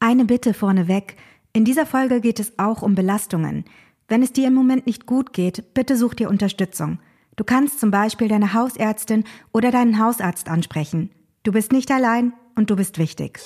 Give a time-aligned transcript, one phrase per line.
[0.00, 1.16] Eine Bitte vorneweg.
[1.52, 3.64] In dieser Folge geht es auch um Belastungen.
[4.06, 7.00] Wenn es dir im Moment nicht gut geht, bitte such dir Unterstützung.
[7.34, 11.10] Du kannst zum Beispiel deine Hausärztin oder deinen Hausarzt ansprechen.
[11.42, 13.40] Du bist nicht allein und du bist wichtig.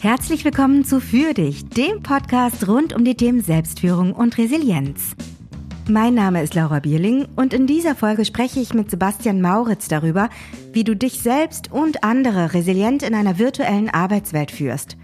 [0.00, 5.14] Herzlich willkommen zu Für dich, dem Podcast rund um die Themen Selbstführung und Resilienz.
[5.88, 10.30] Mein Name ist Laura Bierling und in dieser Folge spreche ich mit Sebastian Mauritz darüber,
[10.72, 14.96] wie du dich selbst und andere resilient in einer virtuellen Arbeitswelt führst.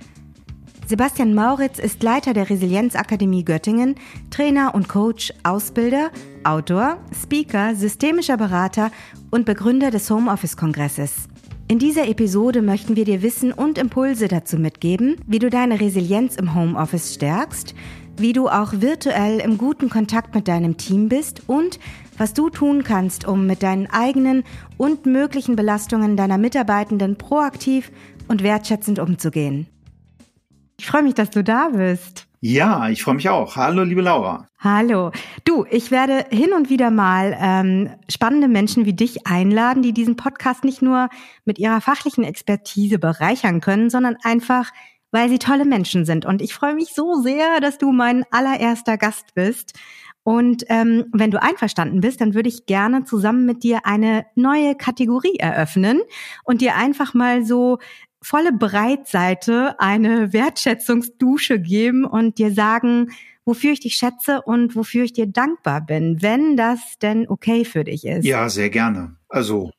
[0.86, 3.96] Sebastian Mauritz ist Leiter der Resilienzakademie Göttingen,
[4.30, 6.10] Trainer und Coach, Ausbilder,
[6.44, 8.90] Autor, Speaker, systemischer Berater
[9.30, 11.28] und Begründer des Homeoffice-Kongresses.
[11.68, 16.34] In dieser Episode möchten wir dir Wissen und Impulse dazu mitgeben, wie du deine Resilienz
[16.34, 17.76] im Homeoffice stärkst,
[18.20, 21.78] wie du auch virtuell im guten Kontakt mit deinem Team bist und
[22.18, 24.44] was du tun kannst, um mit deinen eigenen
[24.76, 27.90] und möglichen Belastungen deiner Mitarbeitenden proaktiv
[28.28, 29.66] und wertschätzend umzugehen.
[30.78, 32.26] Ich freue mich, dass du da bist.
[32.42, 33.56] Ja, ich freue mich auch.
[33.56, 34.46] Hallo, liebe Laura.
[34.58, 35.10] Hallo.
[35.44, 40.16] Du, ich werde hin und wieder mal ähm, spannende Menschen wie dich einladen, die diesen
[40.16, 41.10] Podcast nicht nur
[41.44, 44.70] mit ihrer fachlichen Expertise bereichern können, sondern einfach
[45.10, 46.24] weil sie tolle Menschen sind.
[46.24, 49.78] Und ich freue mich so sehr, dass du mein allererster Gast bist.
[50.22, 54.74] Und ähm, wenn du einverstanden bist, dann würde ich gerne zusammen mit dir eine neue
[54.74, 56.02] Kategorie eröffnen
[56.44, 57.78] und dir einfach mal so
[58.22, 63.08] volle Breitseite eine Wertschätzungsdusche geben und dir sagen,
[63.46, 67.84] wofür ich dich schätze und wofür ich dir dankbar bin, wenn das denn okay für
[67.84, 68.26] dich ist.
[68.26, 69.16] Ja, sehr gerne.
[69.28, 69.70] Also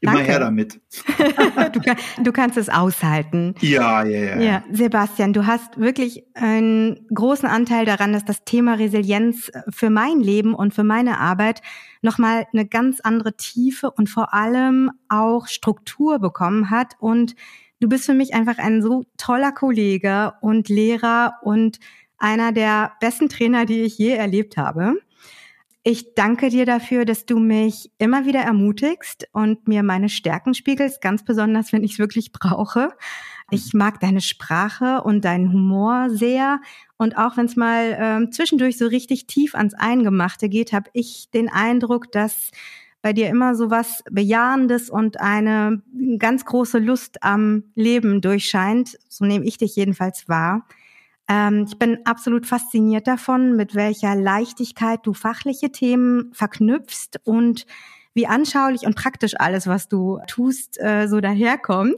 [0.00, 0.28] Immer Danke.
[0.28, 0.80] her damit.
[1.72, 3.54] du, kann, du, kannst es aushalten.
[3.60, 4.40] Ja, ja, ja.
[4.40, 10.20] Ja, Sebastian, du hast wirklich einen großen Anteil daran, dass das Thema Resilienz für mein
[10.20, 11.62] Leben und für meine Arbeit
[12.02, 16.94] nochmal eine ganz andere Tiefe und vor allem auch Struktur bekommen hat.
[16.98, 17.34] Und
[17.80, 21.78] du bist für mich einfach ein so toller Kollege und Lehrer und
[22.18, 24.94] einer der besten Trainer, die ich je erlebt habe.
[25.88, 31.00] Ich danke dir dafür, dass du mich immer wieder ermutigst und mir meine Stärken spiegelst,
[31.00, 32.88] ganz besonders, wenn ich es wirklich brauche.
[33.52, 36.60] Ich mag deine Sprache und deinen Humor sehr.
[36.96, 41.30] Und auch wenn es mal ähm, zwischendurch so richtig tief ans Eingemachte geht, habe ich
[41.32, 42.50] den Eindruck, dass
[43.00, 45.84] bei dir immer so was Bejahendes und eine
[46.18, 48.98] ganz große Lust am Leben durchscheint.
[49.08, 50.66] So nehme ich dich jedenfalls wahr.
[51.28, 57.66] Ähm, ich bin absolut fasziniert davon, mit welcher Leichtigkeit du fachliche Themen verknüpfst und
[58.14, 61.96] wie anschaulich und praktisch alles, was du tust, äh, so daherkommt.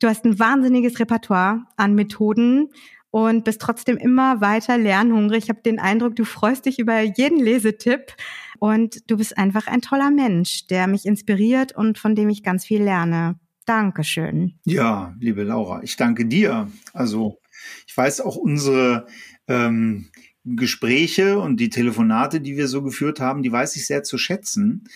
[0.00, 2.70] Du hast ein wahnsinniges Repertoire an Methoden
[3.12, 5.44] und bist trotzdem immer weiter lernhungrig.
[5.44, 8.14] Ich habe den Eindruck, du freust dich über jeden Lesetipp
[8.58, 12.64] und du bist einfach ein toller Mensch, der mich inspiriert und von dem ich ganz
[12.64, 13.38] viel lerne.
[13.66, 14.58] Dankeschön.
[14.64, 16.68] Ja, liebe Laura, ich danke dir.
[16.92, 17.38] Also
[17.86, 19.06] ich weiß auch unsere
[19.48, 20.08] ähm,
[20.44, 24.88] Gespräche und die Telefonate, die wir so geführt haben, die weiß ich sehr zu schätzen,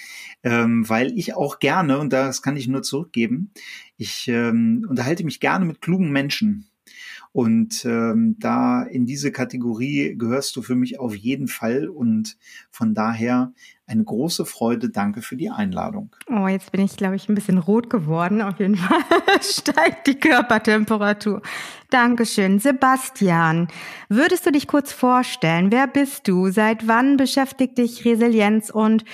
[0.43, 3.53] ähm, weil ich auch gerne, und das kann ich nur zurückgeben,
[3.97, 6.69] ich ähm, unterhalte mich gerne mit klugen Menschen.
[7.32, 11.87] Und ähm, da in diese Kategorie gehörst du für mich auf jeden Fall.
[11.87, 12.38] Und
[12.71, 13.53] von daher
[13.86, 14.91] eine große Freude.
[14.91, 16.14] Danke für die Einladung.
[16.28, 18.42] Oh, jetzt bin ich, glaube ich, ein bisschen rot geworden.
[18.42, 19.00] Auf jeden Fall
[19.41, 21.42] steigt die Körpertemperatur.
[21.91, 22.58] Dankeschön.
[22.58, 23.69] Sebastian,
[24.08, 25.70] würdest du dich kurz vorstellen?
[25.70, 26.50] Wer bist du?
[26.50, 29.04] Seit wann beschäftigt dich Resilienz und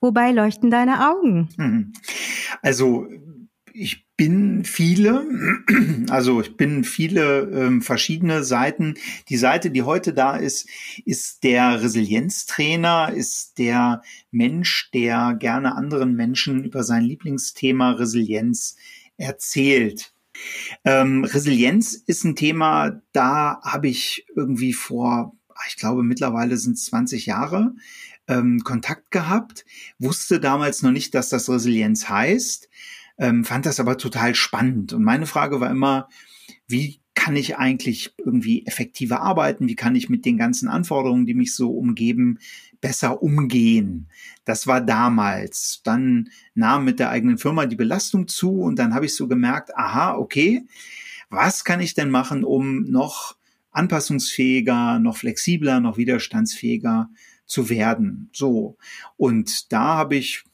[0.00, 1.48] wobei leuchten deine Augen?
[1.56, 1.92] Hm.
[2.62, 3.06] Also,
[3.72, 5.24] ich bin viele,
[6.10, 8.94] also ich bin viele ähm, verschiedene Seiten.
[9.28, 10.68] Die Seite, die heute da ist,
[11.06, 14.02] ist der Resilienztrainer, ist der
[14.32, 18.76] Mensch, der gerne anderen Menschen über sein Lieblingsthema Resilienz
[19.16, 20.12] erzählt.
[20.84, 25.36] Ähm, Resilienz ist ein Thema, da habe ich irgendwie vor,
[25.68, 27.72] ich glaube mittlerweile sind es 20 Jahre,
[28.26, 29.64] ähm, Kontakt gehabt,
[30.00, 32.68] wusste damals noch nicht, dass das Resilienz heißt
[33.18, 34.92] ähm, fand das aber total spannend.
[34.92, 36.08] Und meine Frage war immer,
[36.66, 39.66] wie kann ich eigentlich irgendwie effektiver arbeiten?
[39.66, 42.38] Wie kann ich mit den ganzen Anforderungen, die mich so umgeben,
[42.80, 44.08] besser umgehen?
[44.44, 45.80] Das war damals.
[45.82, 49.76] Dann nahm mit der eigenen Firma die Belastung zu und dann habe ich so gemerkt,
[49.76, 50.62] aha, okay,
[51.28, 53.36] was kann ich denn machen, um noch
[53.72, 57.10] anpassungsfähiger, noch flexibler, noch widerstandsfähiger
[57.46, 58.30] zu werden?
[58.32, 58.76] So.
[59.16, 60.44] Und da habe ich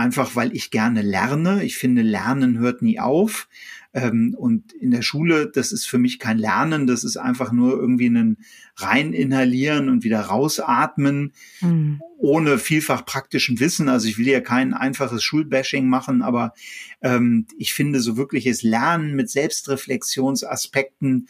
[0.00, 1.62] einfach weil ich gerne lerne.
[1.62, 3.48] Ich finde, Lernen hört nie auf.
[3.92, 7.72] Ähm, und in der Schule, das ist für mich kein Lernen, das ist einfach nur
[7.72, 8.38] irgendwie ein
[8.76, 12.00] rein inhalieren und wieder rausatmen, mhm.
[12.18, 13.88] ohne vielfach praktischen Wissen.
[13.88, 16.54] Also ich will ja kein einfaches Schulbashing machen, aber
[17.02, 21.28] ähm, ich finde so wirkliches Lernen mit Selbstreflexionsaspekten,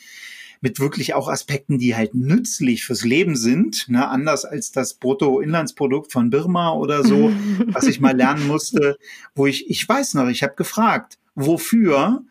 [0.61, 6.13] mit wirklich auch Aspekten, die halt nützlich fürs Leben sind, ne, anders als das Bruttoinlandsprodukt
[6.13, 7.33] von Birma oder so,
[7.67, 8.99] was ich mal lernen musste,
[9.35, 12.25] wo ich, ich weiß noch, ich habe gefragt, wofür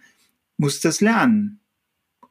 [0.57, 1.59] muss das lernen?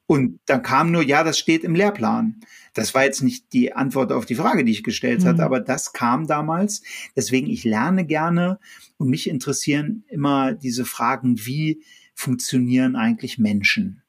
[0.07, 2.41] Und dann kam nur, ja, das steht im Lehrplan.
[2.73, 5.27] Das war jetzt nicht die Antwort auf die Frage, die ich gestellt mhm.
[5.27, 6.83] hatte, aber das kam damals.
[7.15, 8.59] Deswegen, ich lerne gerne
[8.97, 11.83] und mich interessieren immer diese Fragen, wie
[12.15, 14.03] funktionieren eigentlich Menschen?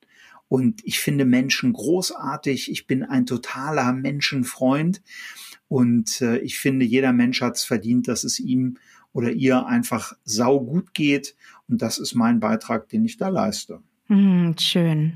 [0.50, 2.70] Und ich finde Menschen großartig.
[2.72, 5.02] Ich bin ein totaler Menschenfreund.
[5.68, 8.78] Und äh, ich finde, jeder Mensch hat es verdient, dass es ihm
[9.14, 11.36] oder ihr einfach sau gut geht.
[11.70, 13.80] Und das ist mein Beitrag, den ich da leiste.
[14.08, 15.14] Hm, schön.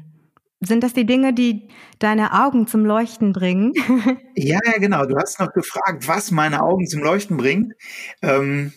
[0.62, 1.68] Sind das die Dinge, die
[2.00, 3.74] deine Augen zum Leuchten bringen?
[4.36, 5.06] ja, ja, genau.
[5.06, 7.74] Du hast noch gefragt, was meine Augen zum Leuchten bringt.
[8.22, 8.72] Ähm,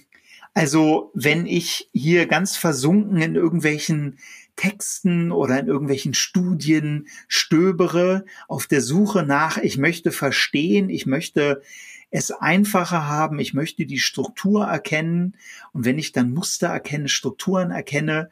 [0.54, 4.18] also, wenn ich hier ganz versunken in irgendwelchen
[4.56, 11.62] Texten oder in irgendwelchen Studien stöbere, auf der Suche nach, ich möchte verstehen, ich möchte
[12.10, 15.36] es einfacher haben, ich möchte die Struktur erkennen.
[15.72, 18.30] Und wenn ich dann Muster erkenne, Strukturen erkenne,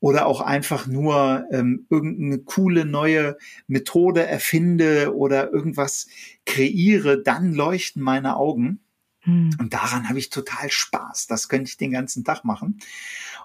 [0.00, 3.36] oder auch einfach nur ähm, irgendeine coole neue
[3.66, 6.08] Methode erfinde oder irgendwas
[6.46, 8.80] kreiere, dann leuchten meine Augen.
[9.22, 9.50] Hm.
[9.58, 11.26] Und daran habe ich total Spaß.
[11.26, 12.80] Das könnte ich den ganzen Tag machen.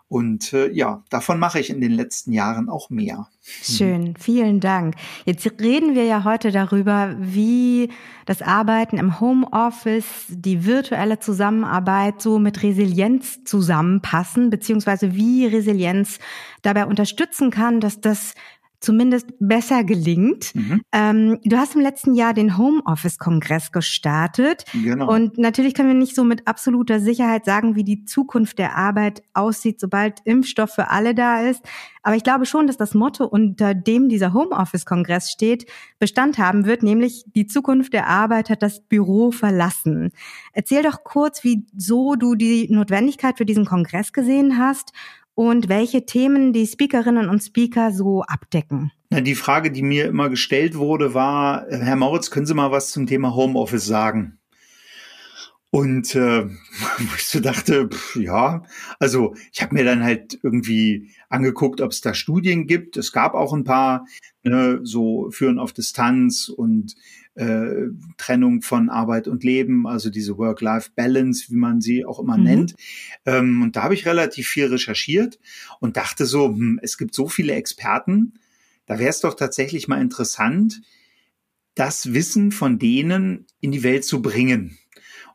[0.08, 3.28] Und äh, ja, davon mache ich in den letzten Jahren auch mehr.
[3.42, 4.96] Schön, vielen Dank.
[5.26, 7.90] Jetzt reden wir ja heute darüber, wie
[8.26, 16.20] das Arbeiten im Homeoffice, die virtuelle Zusammenarbeit so mit Resilienz zusammenpassen, beziehungsweise wie Resilienz
[16.62, 18.36] dabei unterstützen kann, dass das
[18.80, 20.54] zumindest besser gelingt.
[20.56, 20.82] Mhm.
[20.92, 24.66] Ähm, du hast im letzten Jahr den Homeoffice-Kongress gestartet.
[24.74, 25.12] Genau.
[25.12, 29.24] Und natürlich können wir nicht so mit absoluter Sicherheit sagen, wie die Zukunft der Arbeit
[29.34, 31.64] aussieht, sobald Impfstoff für alle da ist.
[32.04, 35.66] Aber ich glaube schon, dass das Motto, unter dem dieser Homeoffice-Kongress steht,
[35.98, 40.12] Bestand haben wird, nämlich die Zukunft der Arbeit hat das Büro verlassen.
[40.54, 44.92] Erzähl doch kurz, wieso du die Notwendigkeit für diesen Kongress gesehen hast
[45.36, 48.92] und welche Themen die Speakerinnen und Speaker so abdecken.
[49.12, 53.06] Die Frage, die mir immer gestellt wurde, war, Herr Mauritz, können Sie mal was zum
[53.06, 54.40] Thema Homeoffice sagen?
[55.70, 56.46] Und äh,
[57.16, 58.64] ich so dachte, pff, ja,
[58.98, 62.96] also ich habe mir dann halt irgendwie angeguckt, ob es da Studien gibt.
[62.96, 64.06] Es gab auch ein paar,
[64.44, 66.96] ne, so Führen auf Distanz und
[67.36, 72.44] äh, Trennung von Arbeit und Leben, also diese Work-Life-Balance, wie man sie auch immer mhm.
[72.44, 72.76] nennt.
[73.26, 75.40] Ähm, und da habe ich relativ viel recherchiert
[75.80, 78.34] und dachte so, hm, es gibt so viele Experten,
[78.86, 80.82] da wäre es doch tatsächlich mal interessant,
[81.74, 84.78] das Wissen von denen in die Welt zu bringen.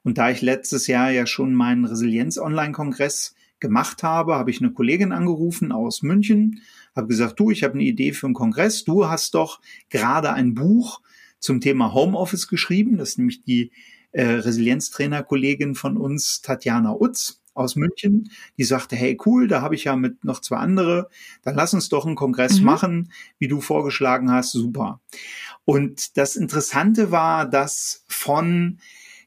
[0.03, 5.13] Und da ich letztes Jahr ja schon meinen Resilienz-Online-Kongress gemacht habe, habe ich eine Kollegin
[5.13, 6.63] angerufen aus München,
[6.97, 8.85] habe gesagt, du, ich habe eine Idee für einen Kongress.
[8.85, 9.61] Du hast doch
[9.91, 11.03] gerade ein Buch
[11.41, 12.97] zum Thema Homeoffice geschrieben.
[12.97, 13.73] Das ist nämlich die
[14.13, 19.85] äh, Resilienztrainer-Kollegin von uns, Tatjana Utz aus München, die sagte, hey cool, da habe ich
[19.85, 21.09] ja mit noch zwei andere,
[21.43, 22.65] dann lass uns doch einen Kongress mhm.
[22.65, 25.01] machen, wie du vorgeschlagen hast, super.
[25.65, 28.79] Und das Interessante war, dass von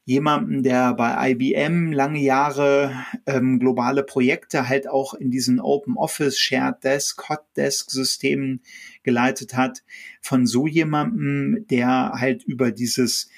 [0.06, 2.94] jemanden, der bei IBM lange Jahre
[3.24, 8.60] ähm, globale Projekte halt auch in diesen Open Office, Shared Desk, Hot Desk Systemen
[9.04, 9.84] geleitet hat,
[10.20, 13.28] von so jemandem, der halt über dieses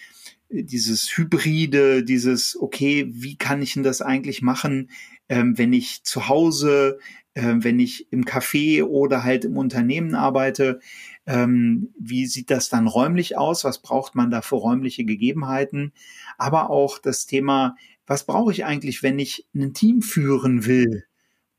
[0.49, 4.91] dieses Hybride, dieses, okay, wie kann ich denn das eigentlich machen,
[5.29, 6.99] ähm, wenn ich zu Hause,
[7.35, 10.81] äh, wenn ich im Café oder halt im Unternehmen arbeite,
[11.27, 13.65] ähm, wie sieht das dann räumlich aus?
[13.65, 15.93] Was braucht man da für räumliche Gegebenheiten?
[16.39, 21.05] Aber auch das Thema, was brauche ich eigentlich, wenn ich ein Team führen will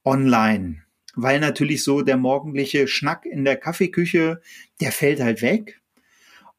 [0.05, 0.86] online?
[1.19, 4.39] Weil natürlich so der morgendliche Schnack in der Kaffeeküche,
[4.79, 5.81] der fällt halt weg.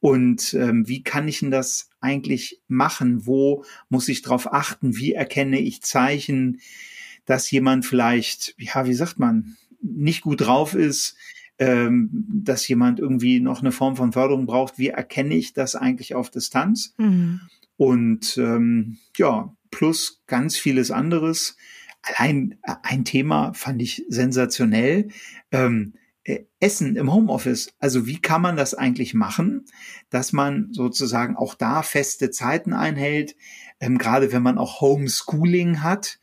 [0.01, 3.25] Und ähm, wie kann ich denn das eigentlich machen?
[3.25, 4.97] Wo muss ich drauf achten?
[4.97, 6.59] Wie erkenne ich Zeichen,
[7.25, 11.15] dass jemand vielleicht, ja, wie sagt man, nicht gut drauf ist,
[11.57, 14.77] ähm, dass jemand irgendwie noch eine Form von Förderung braucht.
[14.77, 16.93] Wie erkenne ich das eigentlich auf Distanz?
[16.97, 17.41] Mhm.
[17.77, 21.55] Und ähm, ja, plus ganz vieles anderes.
[22.01, 25.09] Allein äh, ein Thema fand ich sensationell.
[25.51, 27.73] Ähm, äh, Essen im Homeoffice.
[27.79, 29.65] Also wie kann man das eigentlich machen,
[30.09, 33.35] dass man sozusagen auch da feste Zeiten einhält,
[33.79, 36.19] ähm, gerade wenn man auch Homeschooling hat.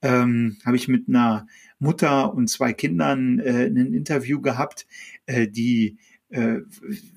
[0.00, 1.48] ähm, habe ich mit einer
[1.80, 4.86] Mutter und zwei Kindern äh, ein Interview gehabt,
[5.26, 5.98] äh, die
[6.30, 6.58] äh,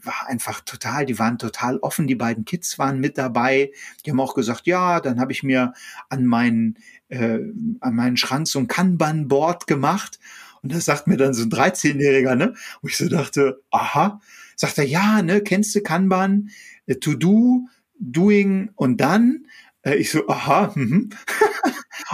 [0.03, 3.71] war einfach total, die waren total offen, die beiden Kids waren mit dabei,
[4.05, 5.73] die haben auch gesagt, ja, dann habe ich mir
[6.09, 6.77] an meinen,
[7.11, 7.39] äh,
[7.79, 10.19] an meinen Schrank so ein Kanban-Board gemacht
[10.63, 14.21] und das sagt mir dann so ein 13-Jähriger, ne, wo ich so dachte, aha,
[14.55, 16.49] sagt er, ja, ne, kennst du Kanban,
[16.85, 17.67] äh, to do,
[17.99, 19.45] doing und dann,
[19.83, 21.09] äh, ich so, aha, mhm.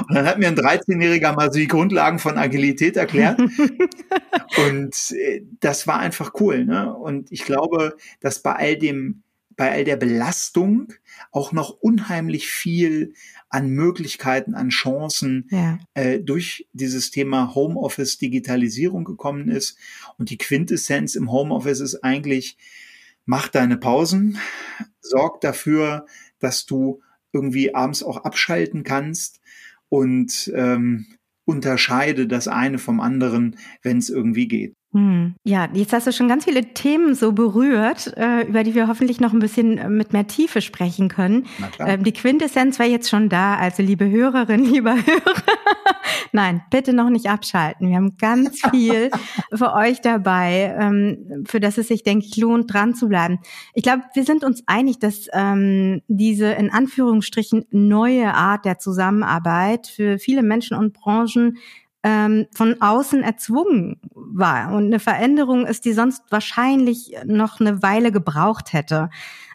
[0.08, 3.39] Und dann hat mir ein 13-Jähriger mal so die Grundlagen von Agilität erklärt.
[4.70, 6.66] und äh, das war einfach cool.
[6.66, 6.94] Ne?
[6.94, 9.24] Und ich glaube, dass bei all dem,
[9.56, 10.94] bei all der Belastung
[11.32, 13.13] auch noch unheimlich viel
[13.50, 15.80] an Möglichkeiten, an Chancen ja.
[15.94, 19.77] äh, durch dieses Thema Homeoffice, Digitalisierung gekommen ist.
[20.18, 22.58] Und die Quintessenz im Homeoffice ist eigentlich,
[23.25, 24.38] mach deine Pausen,
[25.01, 26.06] sorg dafür,
[26.39, 27.01] dass du
[27.32, 29.39] irgendwie abends auch abschalten kannst
[29.89, 31.06] und ähm,
[31.46, 34.76] unterscheide das eine vom anderen, wenn es irgendwie geht.
[34.94, 35.36] Hm.
[35.44, 39.20] Ja, jetzt hast du schon ganz viele Themen so berührt, äh, über die wir hoffentlich
[39.20, 41.46] noch ein bisschen äh, mit mehr Tiefe sprechen können.
[41.79, 45.44] Ähm, die Quintessenz war jetzt schon da, also liebe Hörerin, lieber Hörer.
[46.32, 47.89] Nein, bitte noch nicht abschalten.
[47.89, 49.12] Wir haben ganz viel
[49.53, 53.39] für euch dabei, ähm, für das es sich, denke ich, lohnt, dran zu bleiben.
[53.74, 59.88] Ich glaube, wir sind uns einig, dass ähm, diese in Anführungsstrichen neue Art der Zusammenarbeit
[59.88, 61.58] für viele Menschen und Branchen
[62.04, 68.12] ähm, von außen erzwungen war und eine Veränderung ist, die sonst wahrscheinlich noch eine Weile
[68.12, 69.10] gebraucht hätte.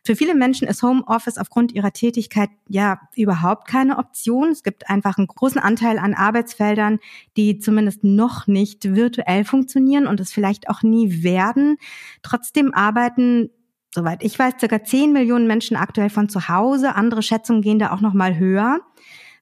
[0.05, 4.51] Für viele Menschen ist Homeoffice aufgrund ihrer Tätigkeit ja überhaupt keine Option.
[4.51, 6.99] Es gibt einfach einen großen Anteil an Arbeitsfeldern,
[7.37, 11.77] die zumindest noch nicht virtuell funktionieren und es vielleicht auch nie werden.
[12.23, 13.51] Trotzdem arbeiten
[13.95, 16.95] Soweit ich weiß, circa 10 Millionen Menschen aktuell von zu Hause.
[16.95, 18.81] Andere Schätzungen gehen da auch noch mal höher.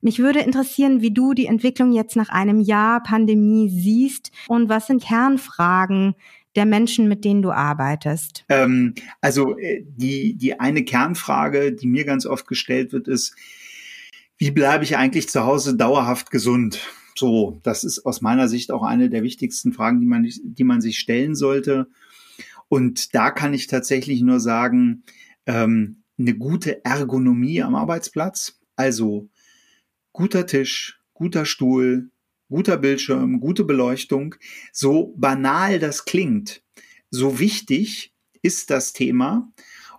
[0.01, 4.87] Mich würde interessieren, wie du die Entwicklung jetzt nach einem Jahr Pandemie siehst und was
[4.87, 6.15] sind Kernfragen
[6.57, 8.45] der Menschen, mit denen du arbeitest?
[8.49, 13.37] Ähm, also äh, die, die eine Kernfrage, die mir ganz oft gestellt wird, ist,
[14.39, 16.81] wie bleibe ich eigentlich zu Hause dauerhaft gesund?
[17.15, 20.81] So, das ist aus meiner Sicht auch eine der wichtigsten Fragen, die man, die man
[20.81, 21.89] sich stellen sollte.
[22.69, 25.03] Und da kann ich tatsächlich nur sagen,
[25.45, 29.29] ähm, eine gute Ergonomie am Arbeitsplatz, also
[30.13, 32.11] guter Tisch, guter Stuhl,
[32.49, 34.35] guter Bildschirm, gute Beleuchtung,
[34.73, 36.63] so banal das klingt,
[37.11, 38.13] so wichtig
[38.43, 39.53] ist das Thema.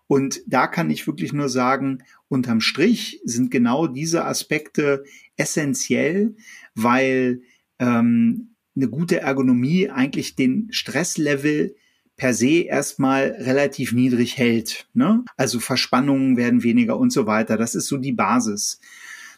[0.08, 5.06] Und da kann ich wirklich nur sagen, unterm Strich sind genau diese Aspekte
[5.38, 6.36] essentiell,
[6.76, 7.42] weil
[7.80, 11.76] ähm, eine gute Ergonomie eigentlich den Stresslevel
[12.18, 14.88] per se erstmal relativ niedrig hält.
[14.94, 15.24] Ne?
[15.38, 17.58] Also Verspannungen werden weniger und so weiter.
[17.58, 18.80] Das ist so die Basis.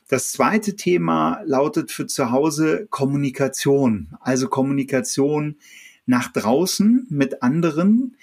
[0.08, 4.16] Das zweite Thema lautet für zu Hause Kommunikation.
[4.20, 5.58] Also Kommunikation
[6.06, 8.18] nach draußen mit anderen.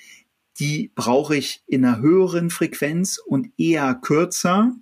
[0.59, 4.77] Die brauche ich in einer höheren Frequenz und eher kürzer.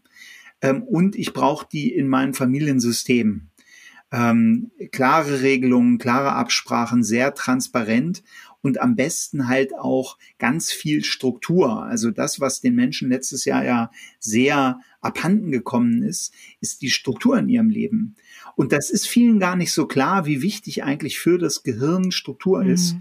[0.60, 3.48] Ähm, und ich brauche die in meinem Familiensystem.
[4.10, 8.22] Ähm, klare Regelungen, klare Absprachen, sehr transparent
[8.62, 11.84] und am besten halt auch ganz viel Struktur.
[11.84, 17.38] Also das, was den Menschen letztes Jahr ja sehr abhanden gekommen ist, ist die Struktur
[17.38, 18.16] in ihrem Leben.
[18.56, 22.64] Und das ist vielen gar nicht so klar, wie wichtig eigentlich für das Gehirn Struktur
[22.64, 22.70] mhm.
[22.70, 22.96] ist.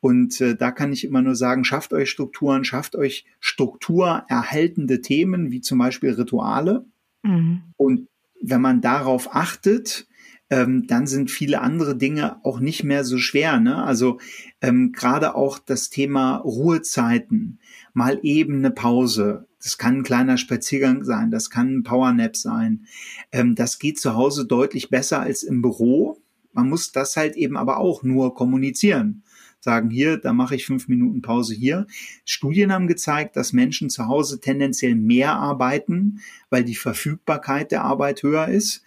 [0.00, 5.50] Und äh, da kann ich immer nur sagen, schafft euch Strukturen, schafft euch strukturerhaltende Themen,
[5.50, 6.84] wie zum Beispiel Rituale.
[7.22, 7.62] Mhm.
[7.76, 8.08] Und
[8.42, 10.06] wenn man darauf achtet,
[10.50, 13.60] ähm, dann sind viele andere Dinge auch nicht mehr so schwer.
[13.60, 13.82] Ne?
[13.82, 14.18] Also
[14.60, 17.58] ähm, gerade auch das Thema Ruhezeiten,
[17.94, 19.46] mal eben eine Pause.
[19.64, 22.86] Das kann ein kleiner Spaziergang sein, das kann ein Powernap sein.
[23.32, 26.20] Ähm, das geht zu Hause deutlich besser als im Büro.
[26.52, 29.24] Man muss das halt eben aber auch nur kommunizieren
[29.64, 31.86] sagen, hier, da mache ich fünf Minuten Pause hier.
[32.24, 38.22] Studien haben gezeigt, dass Menschen zu Hause tendenziell mehr arbeiten, weil die Verfügbarkeit der Arbeit
[38.22, 38.82] höher ist.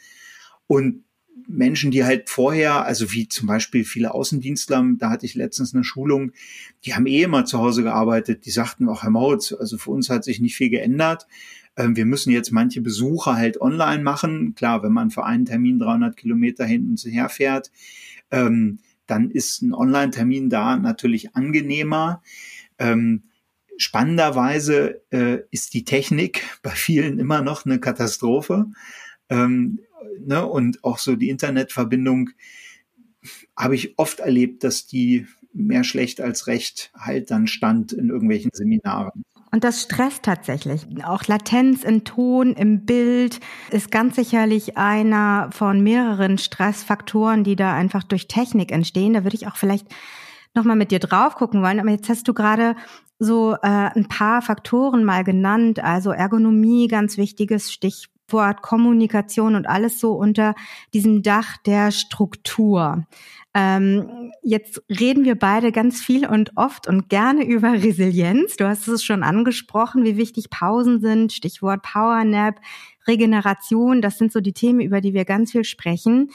[0.68, 1.04] Und
[1.48, 5.84] Menschen, die halt vorher, also wie zum Beispiel viele Außendienstler, da hatte ich letztens eine
[5.84, 6.32] Schulung,
[6.86, 10.10] die haben eh immer zu Hause gearbeitet, die sagten auch, Herr Mautz, also für uns
[10.10, 11.28] hat sich nicht viel geändert.
[11.78, 14.56] Ähm, wir müssen jetzt manche Besuche halt online machen.
[14.56, 17.72] Klar, wenn man für einen Termin 300 Kilometer hinten und her fährt,
[18.32, 22.22] ähm, dann ist ein Online-Termin da natürlich angenehmer.
[22.78, 23.24] Ähm,
[23.78, 28.68] spannenderweise äh, ist die Technik bei vielen immer noch eine Katastrophe.
[30.20, 32.32] Ne, und auch so die Internetverbindung
[33.56, 38.52] habe ich oft erlebt, dass die mehr schlecht als recht halt dann stand in irgendwelchen
[38.54, 39.24] Seminaren.
[39.52, 40.86] Und das stresst tatsächlich.
[41.06, 43.40] Auch Latenz im Ton, im Bild
[43.72, 49.14] ist ganz sicherlich einer von mehreren Stressfaktoren, die da einfach durch Technik entstehen.
[49.14, 49.88] Da würde ich auch vielleicht
[50.54, 51.80] nochmal mit dir drauf gucken wollen.
[51.80, 52.76] Aber jetzt hast du gerade
[53.20, 55.80] so äh, ein paar Faktoren mal genannt.
[55.80, 57.72] Also Ergonomie, ganz wichtiges
[58.28, 60.54] Stichwort, Kommunikation und alles so unter
[60.94, 63.06] diesem Dach der Struktur.
[63.54, 68.58] Ähm, jetzt reden wir beide ganz viel und oft und gerne über Resilienz.
[68.58, 71.32] Du hast es schon angesprochen, wie wichtig Pausen sind.
[71.32, 72.60] Stichwort Powernap,
[73.08, 74.02] Regeneration.
[74.02, 76.30] Das sind so die Themen, über die wir ganz viel sprechen.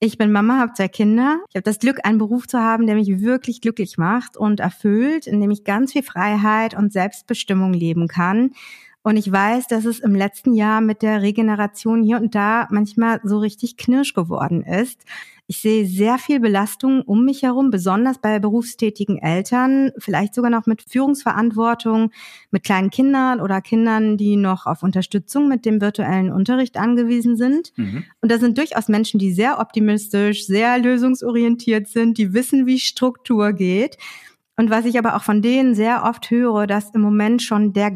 [0.00, 1.38] Ich bin Mama, habe zwei Kinder.
[1.48, 5.28] Ich habe das Glück, einen Beruf zu haben, der mich wirklich glücklich macht und erfüllt,
[5.28, 8.50] in dem ich ganz viel Freiheit und Selbstbestimmung leben kann.
[9.06, 13.20] Und ich weiß, dass es im letzten Jahr mit der Regeneration hier und da manchmal
[13.22, 14.98] so richtig knirsch geworden ist.
[15.46, 20.66] Ich sehe sehr viel Belastung um mich herum, besonders bei berufstätigen Eltern, vielleicht sogar noch
[20.66, 22.10] mit Führungsverantwortung,
[22.50, 27.70] mit kleinen Kindern oder Kindern, die noch auf Unterstützung mit dem virtuellen Unterricht angewiesen sind.
[27.76, 28.02] Mhm.
[28.22, 33.52] Und da sind durchaus Menschen, die sehr optimistisch, sehr lösungsorientiert sind, die wissen, wie Struktur
[33.52, 33.98] geht.
[34.56, 37.92] Und was ich aber auch von denen sehr oft höre, dass im Moment schon der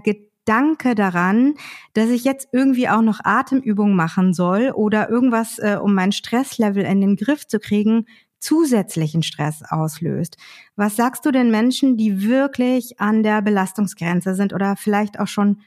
[0.51, 1.55] Gedanke daran,
[1.95, 6.83] dass ich jetzt irgendwie auch noch Atemübungen machen soll oder irgendwas, äh, um mein Stresslevel
[6.83, 8.07] in den Griff zu kriegen,
[8.41, 10.39] zusätzlichen Stress auslöst.
[10.75, 15.61] Was sagst du den Menschen, die wirklich an der Belastungsgrenze sind oder vielleicht auch schon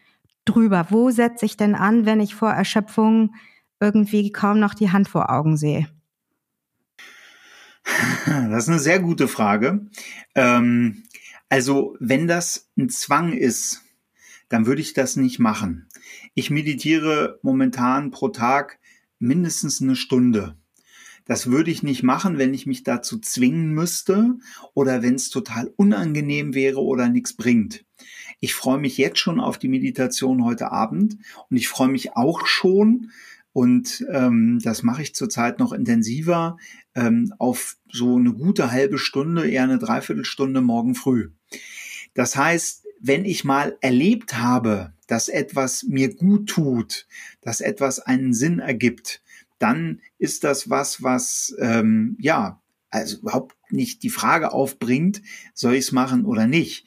[0.43, 0.87] drüber?
[0.89, 3.35] Wo setze ich denn an, wenn ich vor Erschöpfung
[3.79, 5.87] irgendwie kaum noch die Hand vor Augen sehe?
[8.25, 9.87] Das ist eine sehr gute Frage.
[10.35, 11.03] Ähm,
[11.49, 13.83] also wenn das ein Zwang ist,
[14.53, 15.87] dann würde ich das nicht machen.
[16.35, 18.77] Ich meditiere momentan pro Tag
[19.17, 20.55] mindestens eine Stunde.
[21.25, 24.35] Das würde ich nicht machen, wenn ich mich dazu zwingen müsste
[24.75, 27.83] oder wenn es total unangenehm wäre oder nichts bringt.
[28.41, 31.17] Ich freue mich jetzt schon auf die Meditation heute Abend
[31.49, 33.09] und ich freue mich auch schon,
[33.53, 36.57] und ähm, das mache ich zurzeit noch intensiver,
[36.93, 41.31] ähm, auf so eine gute halbe Stunde, eher eine Dreiviertelstunde morgen früh.
[42.13, 47.05] Das heißt, wenn ich mal erlebt habe, dass etwas mir gut tut,
[47.41, 49.21] dass etwas einen Sinn ergibt,
[49.59, 55.21] dann ist das was, was ähm, ja also überhaupt nicht die Frage aufbringt,
[55.53, 56.85] soll ich es machen oder nicht.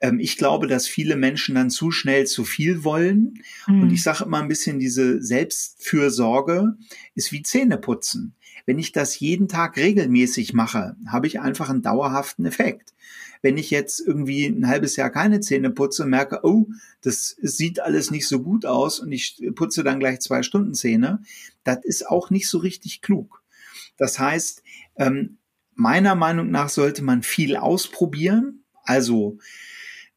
[0.00, 3.42] Ähm, ich glaube, dass viele Menschen dann zu schnell zu viel wollen.
[3.66, 3.82] Mhm.
[3.82, 6.76] Und ich sage immer ein bisschen, diese Selbstfürsorge
[7.14, 8.34] ist wie Zähneputzen.
[8.68, 12.92] Wenn ich das jeden Tag regelmäßig mache, habe ich einfach einen dauerhaften Effekt.
[13.40, 16.66] Wenn ich jetzt irgendwie ein halbes Jahr keine Zähne putze und merke, oh,
[17.00, 21.22] das sieht alles nicht so gut aus und ich putze dann gleich zwei Stunden Zähne,
[21.64, 23.42] das ist auch nicht so richtig klug.
[23.96, 24.62] Das heißt,
[24.96, 25.38] ähm,
[25.74, 28.64] meiner Meinung nach sollte man viel ausprobieren.
[28.84, 29.38] Also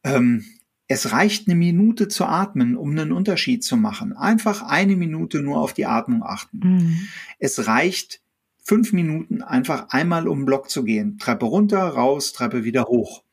[0.04, 0.44] ähm,
[0.88, 4.12] es reicht eine Minute zu atmen, um einen Unterschied zu machen.
[4.12, 6.58] Einfach eine Minute nur auf die Atmung achten.
[6.58, 7.08] Mhm.
[7.38, 8.21] Es reicht
[8.62, 11.18] fünf Minuten einfach einmal um den Block zu gehen.
[11.18, 13.24] Treppe runter, raus, Treppe wieder hoch.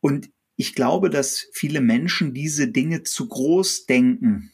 [0.00, 4.52] Und ich glaube, dass viele Menschen diese Dinge zu groß denken.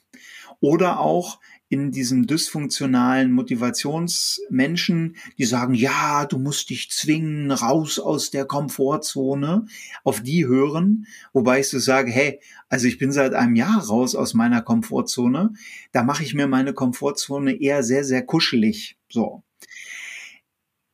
[0.61, 8.31] Oder auch in diesem dysfunktionalen Motivationsmenschen, die sagen, ja, du musst dich zwingen, raus aus
[8.31, 9.67] der Komfortzone,
[10.05, 14.15] auf die hören, wobei ich so sage, hey, also ich bin seit einem Jahr raus
[14.15, 15.55] aus meiner Komfortzone,
[15.91, 19.43] da mache ich mir meine Komfortzone eher sehr, sehr kuschelig, so.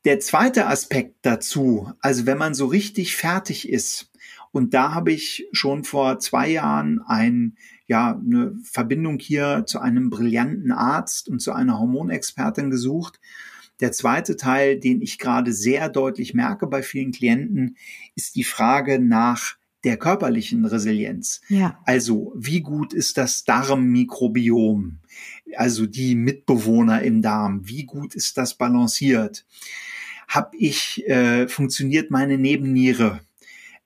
[0.04, 4.10] Der zweite Aspekt dazu, also wenn man so richtig fertig ist,
[4.50, 10.10] und da habe ich schon vor zwei Jahren ein, ja, eine Verbindung hier zu einem
[10.10, 13.18] brillanten Arzt und zu einer Hormonexpertin gesucht.
[13.80, 17.76] Der zweite Teil, den ich gerade sehr deutlich merke bei vielen Klienten,
[18.14, 21.40] ist die Frage nach der körperlichen Resilienz.
[21.48, 21.78] Ja.
[21.84, 24.98] Also, wie gut ist das Darmmikrobiom?
[25.56, 29.44] Also die Mitbewohner im Darm, wie gut ist das balanciert?
[30.28, 33.20] Hab ich, äh, funktioniert meine Nebenniere?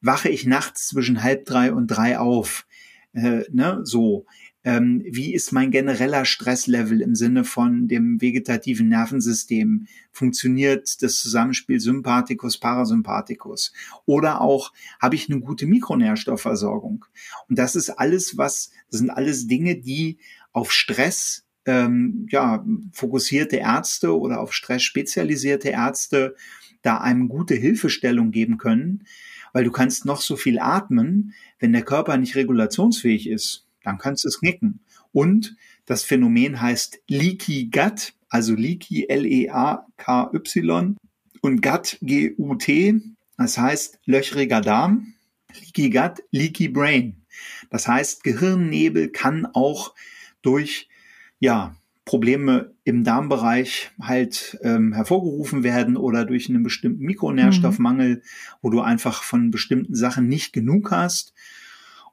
[0.01, 2.67] Wache ich nachts zwischen halb drei und drei auf?
[3.13, 4.27] Äh, ne, so.
[4.67, 9.87] Ähm, wie ist mein genereller Stresslevel im Sinne von dem vegetativen Nervensystem?
[10.11, 13.73] Funktioniert das Zusammenspiel Sympathikus, Parasympathikus?
[14.07, 17.05] Oder auch, habe ich eine gute Mikronährstoffversorgung?
[17.49, 20.19] Und das ist alles, was, das sind alles Dinge, die
[20.53, 26.37] auf Stress ähm, ja, fokussierte Ärzte oder auf Stress spezialisierte Ärzte
[26.83, 29.05] da einem gute Hilfestellung geben können,
[29.53, 34.25] weil du kannst noch so viel atmen, wenn der Körper nicht regulationsfähig ist, dann kannst
[34.25, 34.81] du es knicken.
[35.13, 40.97] Und das Phänomen heißt Leaky Gut, also Leaky L-E-A-K-Y
[41.41, 43.01] und Gut G-U-T,
[43.37, 45.15] das heißt löchriger Darm,
[45.61, 47.23] Leaky Gut, Leaky Brain.
[47.71, 49.95] Das heißt, Gehirnnebel kann auch
[50.43, 50.89] durch
[51.39, 58.21] ja, Probleme im Darmbereich halt ähm, hervorgerufen werden oder durch einen bestimmten Mikronährstoffmangel, mhm.
[58.63, 61.35] wo du einfach von bestimmten Sachen nicht genug hast.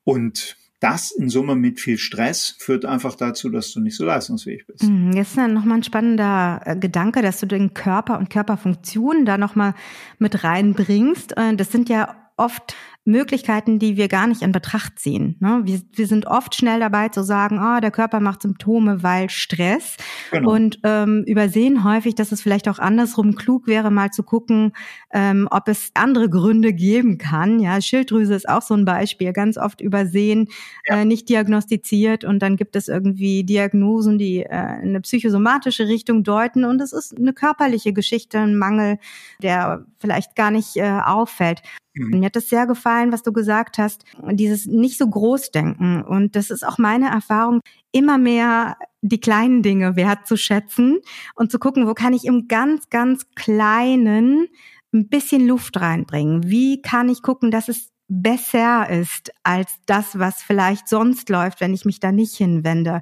[0.04, 4.66] Und das in Summe mit viel Stress führt einfach dazu, dass du nicht so leistungsfähig
[4.68, 4.84] bist.
[4.84, 9.26] Mhm, jetzt ist dann nochmal ein spannender äh, Gedanke, dass du den Körper und Körperfunktionen
[9.26, 9.76] da nochmal
[10.18, 11.38] mit reinbringst.
[11.38, 15.36] Äh, das sind ja oft Möglichkeiten, die wir gar nicht in Betracht ziehen.
[15.40, 15.62] Ne?
[15.66, 19.98] Wir, wir sind oft schnell dabei zu sagen, ah, der Körper macht Symptome, weil Stress
[20.32, 20.52] genau.
[20.52, 24.72] und ähm, übersehen häufig, dass es vielleicht auch andersrum klug wäre, mal zu gucken,
[25.12, 27.60] ähm, ob es andere Gründe geben kann.
[27.60, 30.48] Ja, Schilddrüse ist auch so ein Beispiel, ganz oft übersehen,
[30.88, 31.02] ja.
[31.02, 36.24] äh, nicht diagnostiziert und dann gibt es irgendwie Diagnosen, die äh, in eine psychosomatische Richtung
[36.24, 38.98] deuten und es ist eine körperliche Geschichte, ein Mangel,
[39.42, 41.62] der vielleicht gar nicht äh, auffällt.
[41.96, 42.20] Mhm.
[42.20, 46.02] Mir hat das sehr gefallen, was du gesagt hast, dieses nicht so groß denken.
[46.04, 51.00] Und das ist auch meine Erfahrung, immer mehr die kleinen Dinge wertzuschätzen
[51.36, 54.48] und zu gucken, wo kann ich im ganz, ganz kleinen
[54.94, 56.50] ein bisschen Luft reinbringen?
[56.50, 61.74] Wie kann ich gucken, dass es besser ist als das, was vielleicht sonst läuft, wenn
[61.74, 63.02] ich mich da nicht hinwende?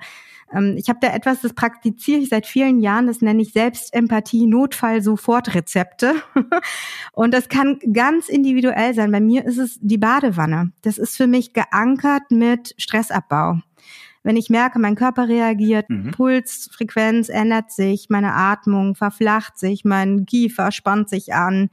[0.53, 4.47] Ähm, ich habe da etwas, das praktiziere ich seit vielen Jahren, das nenne ich Selbstempathie,
[4.47, 6.15] Notfall, Sofortrezepte.
[7.13, 9.11] Und das kann ganz individuell sein.
[9.11, 10.71] Bei mir ist es die Badewanne.
[10.81, 13.59] Das ist für mich geankert mit Stressabbau.
[14.23, 16.11] Wenn ich merke, mein Körper reagiert, mhm.
[16.11, 21.69] Pulsfrequenz ändert sich, meine Atmung verflacht sich, mein Kiefer spannt sich an,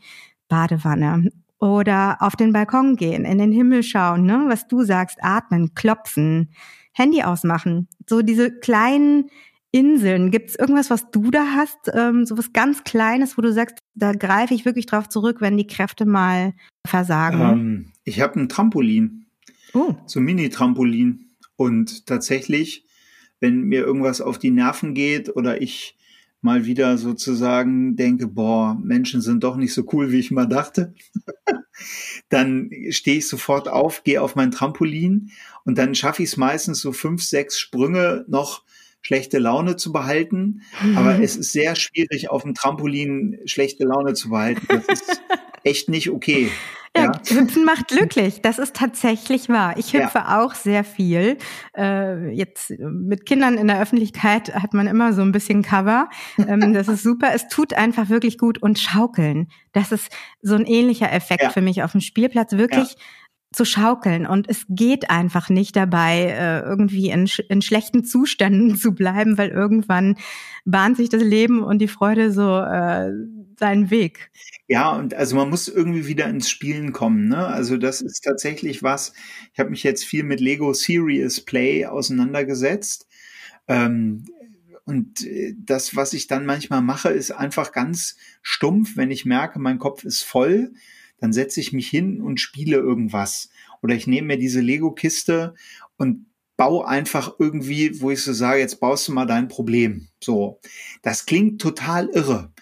[0.48, 4.44] Badewanne oder auf den Balkon gehen, in den Himmel schauen, ne?
[4.48, 6.50] was du sagst, atmen, klopfen,
[6.98, 7.88] Handy ausmachen.
[8.08, 9.30] So diese kleinen
[9.70, 10.30] Inseln.
[10.30, 11.90] Gibt es irgendwas, was du da hast?
[11.92, 15.56] Ähm, so was ganz Kleines, wo du sagst, da greife ich wirklich drauf zurück, wenn
[15.58, 16.54] die Kräfte mal
[16.86, 17.40] versagen?
[17.40, 19.26] Ähm, ich habe ein Trampolin.
[19.74, 19.94] Oh.
[20.06, 21.26] So ein Mini-Trampolin.
[21.56, 22.86] Und tatsächlich,
[23.40, 25.97] wenn mir irgendwas auf die Nerven geht oder ich
[26.40, 30.94] mal wieder sozusagen denke, boah, Menschen sind doch nicht so cool, wie ich mal dachte,
[32.28, 35.30] dann stehe ich sofort auf, gehe auf mein Trampolin
[35.64, 38.64] und dann schaffe ich es meistens so fünf, sechs Sprünge noch
[39.00, 40.62] schlechte Laune zu behalten.
[40.96, 44.66] Aber es ist sehr schwierig, auf dem Trampolin schlechte Laune zu behalten.
[44.68, 45.22] Das ist
[45.64, 46.50] echt nicht okay.
[46.98, 48.42] Ja, ja, Hüpfen macht glücklich.
[48.42, 49.76] Das ist tatsächlich wahr.
[49.76, 50.40] Ich hüpfe ja.
[50.40, 51.38] auch sehr viel.
[51.76, 56.08] Äh, jetzt mit Kindern in der Öffentlichkeit hat man immer so ein bisschen Cover.
[56.38, 57.30] Ähm, das ist super.
[57.34, 59.48] Es tut einfach wirklich gut und schaukeln.
[59.72, 60.08] Das ist
[60.42, 61.50] so ein ähnlicher Effekt ja.
[61.50, 62.52] für mich auf dem Spielplatz.
[62.52, 62.96] Wirklich
[63.52, 64.26] zu schaukeln.
[64.26, 69.48] Und es geht einfach nicht dabei, äh, irgendwie in, in schlechten Zuständen zu bleiben, weil
[69.48, 70.16] irgendwann
[70.64, 73.10] bahnt sich das Leben und die Freude so äh,
[73.58, 74.30] seinen Weg.
[74.68, 77.28] Ja, und also man muss irgendwie wieder ins Spielen kommen.
[77.28, 77.46] Ne?
[77.46, 79.12] Also das ist tatsächlich was.
[79.52, 83.08] Ich habe mich jetzt viel mit Lego Serious Play auseinandergesetzt.
[83.66, 84.24] Ähm,
[84.84, 89.58] und äh, das, was ich dann manchmal mache, ist einfach ganz stumpf, wenn ich merke,
[89.58, 90.72] mein Kopf ist voll
[91.18, 93.50] dann setze ich mich hin und spiele irgendwas.
[93.82, 95.54] Oder ich nehme mir diese Lego-Kiste
[95.96, 96.26] und
[96.56, 100.08] baue einfach irgendwie, wo ich so sage, jetzt baust du mal dein Problem.
[100.22, 100.60] So.
[101.02, 102.52] Das klingt total irre.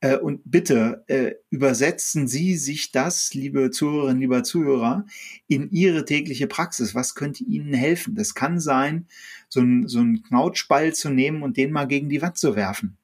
[0.00, 5.06] Äh, und bitte äh, übersetzen Sie sich das, liebe Zuhörerinnen, lieber Zuhörer,
[5.46, 6.94] in Ihre tägliche Praxis.
[6.94, 8.14] Was könnte Ihnen helfen?
[8.14, 9.06] Das kann sein,
[9.48, 12.98] so ein, so ein Knautschball zu nehmen und den mal gegen die Wand zu werfen.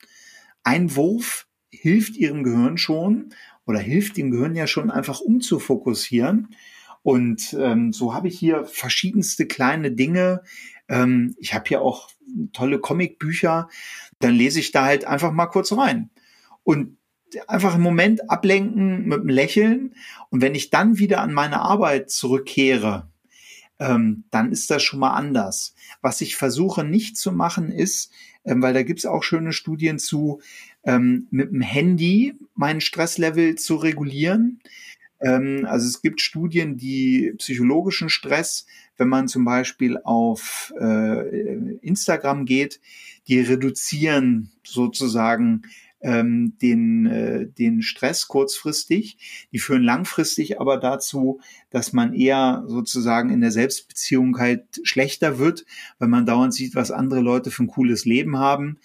[0.65, 3.33] Ein Wurf hilft Ihrem Gehirn schon
[3.73, 6.55] oder hilft dem Gehirn ja schon einfach umzufokussieren.
[7.03, 10.43] Und ähm, so habe ich hier verschiedenste kleine Dinge.
[10.89, 12.11] Ähm, ich habe hier auch
[12.53, 13.71] tolle Comicbücher.
[14.19, 16.11] Dann lese ich da halt einfach mal kurz rein.
[16.65, 16.99] Und
[17.49, 19.95] einfach einen Moment ablenken mit einem Lächeln.
[20.29, 23.11] Und wenn ich dann wieder an meine Arbeit zurückkehre,
[23.79, 25.75] ähm, dann ist das schon mal anders.
[26.03, 28.13] Was ich versuche nicht zu machen, ist,
[28.45, 30.43] ähm, weil da gibt's auch schöne Studien zu,
[30.85, 34.61] ähm, mit dem Handy meinen Stresslevel zu regulieren.
[35.21, 38.66] Ähm, also es gibt Studien, die psychologischen Stress,
[38.97, 42.81] wenn man zum Beispiel auf äh, Instagram geht,
[43.29, 45.62] die reduzieren sozusagen
[46.03, 49.47] ähm, den, äh, den Stress kurzfristig.
[49.53, 51.40] Die führen langfristig aber dazu,
[51.71, 55.64] dass man eher sozusagen in der Selbstbeziehung halt schlechter wird,
[55.99, 58.79] weil man dauernd sieht, was andere Leute für ein cooles Leben haben.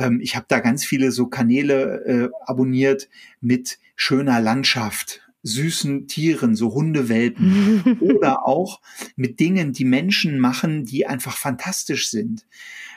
[0.00, 3.08] Ähm, ich habe da ganz viele so Kanäle äh, abonniert
[3.40, 8.80] mit schöner Landschaft, süßen Tieren, so Hundewelpen oder auch
[9.14, 12.46] mit Dingen, die Menschen machen, die einfach fantastisch sind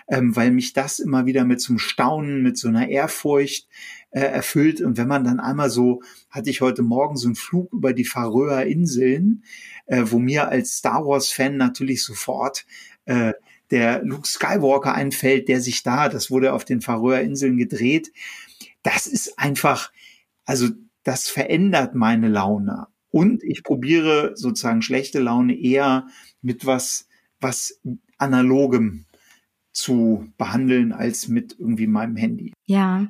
[0.07, 3.67] ähm, weil mich das immer wieder mit so einem Staunen, mit so einer Ehrfurcht
[4.11, 4.81] äh, erfüllt.
[4.81, 8.05] Und wenn man dann einmal so, hatte ich heute Morgen so einen Flug über die
[8.05, 9.43] Färöer Inseln,
[9.85, 12.65] äh, wo mir als Star Wars-Fan natürlich sofort
[13.05, 13.33] äh,
[13.71, 18.11] der Luke Skywalker einfällt, der sich da, das wurde auf den Färöer Inseln gedreht.
[18.83, 19.91] Das ist einfach,
[20.45, 20.69] also
[21.03, 22.87] das verändert meine Laune.
[23.09, 26.07] Und ich probiere sozusagen schlechte Laune eher
[26.41, 27.07] mit was,
[27.39, 27.79] was
[28.17, 29.05] analogem
[29.71, 32.53] zu behandeln als mit irgendwie meinem Handy.
[32.65, 33.07] Ja.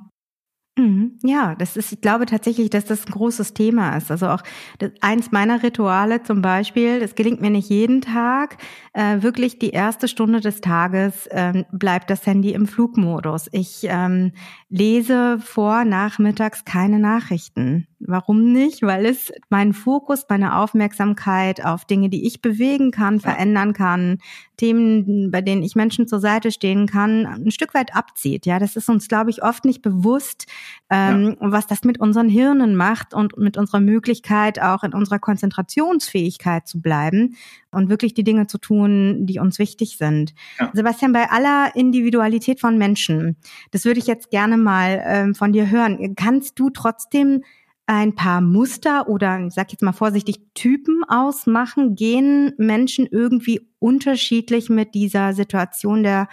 [1.24, 4.10] Ja, das ist, ich glaube tatsächlich, dass das ein großes Thema ist.
[4.10, 4.42] Also auch
[4.80, 8.58] das, eins meiner Rituale zum Beispiel, das gelingt mir nicht jeden Tag,
[8.94, 13.50] äh, wirklich die erste Stunde des Tages ähm, bleibt das Handy im Flugmodus.
[13.52, 14.32] Ich ähm,
[14.70, 17.88] lese vor nachmittags keine Nachrichten.
[18.00, 18.82] Warum nicht?
[18.82, 24.18] Weil es meinen Fokus, meine Aufmerksamkeit auf Dinge, die ich bewegen kann, verändern kann,
[24.58, 28.46] Themen, bei denen ich Menschen zur Seite stehen kann, ein Stück weit abzieht.
[28.46, 30.46] Ja, das ist uns, glaube ich, oft nicht bewusst,
[30.89, 31.52] ähm, ja.
[31.52, 36.82] was das mit unseren Hirnen macht und mit unserer Möglichkeit, auch in unserer Konzentrationsfähigkeit zu
[36.82, 37.36] bleiben
[37.72, 40.34] und wirklich die Dinge zu tun, die uns wichtig sind.
[40.60, 40.70] Ja.
[40.74, 43.38] Sebastian, bei aller Individualität von Menschen,
[43.72, 46.16] das würde ich jetzt gerne mal ähm, von dir hören.
[46.16, 47.44] Kannst du trotzdem
[47.86, 51.96] ein paar Muster oder ich sag jetzt mal vorsichtig Typen ausmachen?
[51.96, 56.28] Gehen Menschen irgendwie unterschiedlich mit dieser Situation der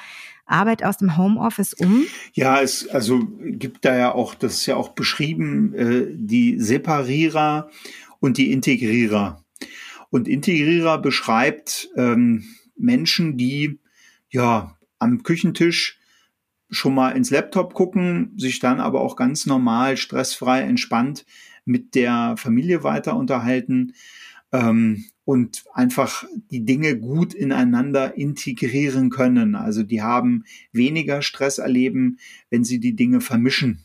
[0.46, 2.04] Arbeit aus dem Homeoffice um?
[2.32, 7.70] Ja, es also gibt da ja auch, das ist ja auch beschrieben, äh, die Separierer
[8.20, 9.44] und die Integrierer.
[10.10, 12.44] Und Integrierer beschreibt ähm,
[12.76, 13.78] Menschen, die
[14.28, 15.99] ja am Küchentisch
[16.70, 21.26] schon mal ins Laptop gucken, sich dann aber auch ganz normal, stressfrei, entspannt
[21.64, 23.94] mit der Familie weiter unterhalten
[24.52, 29.54] ähm, und einfach die Dinge gut ineinander integrieren können.
[29.54, 32.18] Also die haben weniger Stress erleben,
[32.50, 33.84] wenn sie die Dinge vermischen.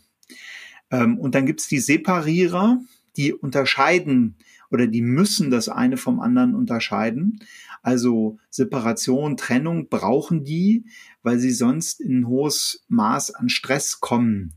[0.91, 2.80] Ähm, und dann gibt's die Separierer,
[3.17, 4.36] die unterscheiden
[4.71, 7.39] oder die müssen das eine vom anderen unterscheiden.
[7.86, 10.86] Also Separation, Trennung brauchen die,
[11.21, 14.56] weil sie sonst in ein hohes Maß an Stress kommen.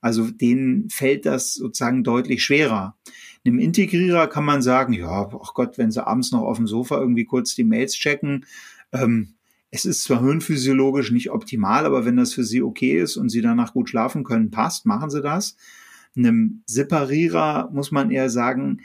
[0.00, 2.96] Also denen fällt das sozusagen deutlich schwerer.
[3.44, 6.98] Einem Integrierer kann man sagen, ja, ach Gott, wenn sie abends noch auf dem Sofa
[6.98, 8.46] irgendwie kurz die Mails checken,
[8.92, 9.34] ähm,
[9.70, 13.42] es ist zwar hirnphysiologisch nicht optimal, aber wenn das für sie okay ist und sie
[13.42, 15.54] danach gut schlafen können, passt, machen sie das.
[16.16, 18.80] Einem Separierer muss man eher sagen,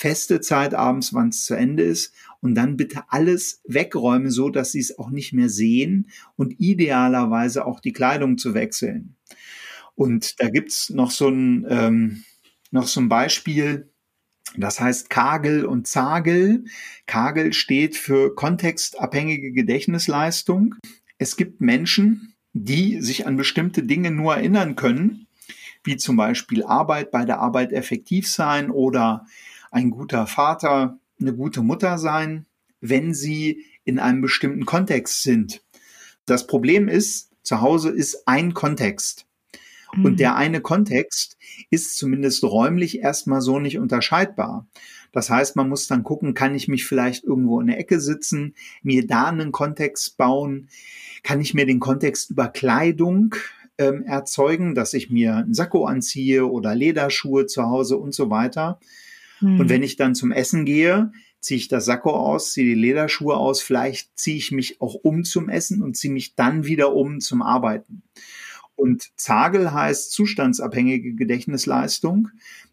[0.00, 4.72] feste Zeit abends, wann es zu Ende ist und dann bitte alles wegräumen, so dass
[4.72, 9.16] sie es auch nicht mehr sehen und idealerweise auch die Kleidung zu wechseln.
[9.96, 12.24] Und da gibt's noch so ähm,
[12.70, 13.90] noch so ein Beispiel,
[14.56, 16.64] das heißt Kagel und Zagel.
[17.04, 20.76] Kagel steht für kontextabhängige Gedächtnisleistung.
[21.18, 25.26] Es gibt Menschen, die sich an bestimmte Dinge nur erinnern können,
[25.84, 29.26] wie zum Beispiel Arbeit, bei der Arbeit effektiv sein oder
[29.70, 32.46] ein guter Vater, eine gute Mutter sein,
[32.80, 35.62] wenn sie in einem bestimmten Kontext sind.
[36.26, 39.26] Das Problem ist, zu Hause ist ein Kontext.
[40.04, 40.36] Und der mhm.
[40.36, 41.36] eine Kontext
[41.70, 44.68] ist zumindest räumlich erstmal so nicht unterscheidbar.
[45.12, 48.54] Das heißt, man muss dann gucken, kann ich mich vielleicht irgendwo in der Ecke sitzen,
[48.82, 50.68] mir da einen Kontext bauen,
[51.24, 53.34] kann ich mir den Kontext über Kleidung
[53.78, 58.78] ähm, erzeugen, dass ich mir einen Sakko anziehe oder Lederschuhe zu Hause und so weiter.
[59.40, 59.60] Mhm.
[59.60, 63.36] Und wenn ich dann zum Essen gehe, ziehe ich das Sakko aus, ziehe die Lederschuhe
[63.36, 67.20] aus, vielleicht ziehe ich mich auch um zum Essen und ziehe mich dann wieder um
[67.20, 68.02] zum Arbeiten.
[68.76, 72.28] Und Zagel heißt zustandsabhängige Gedächtnisleistung.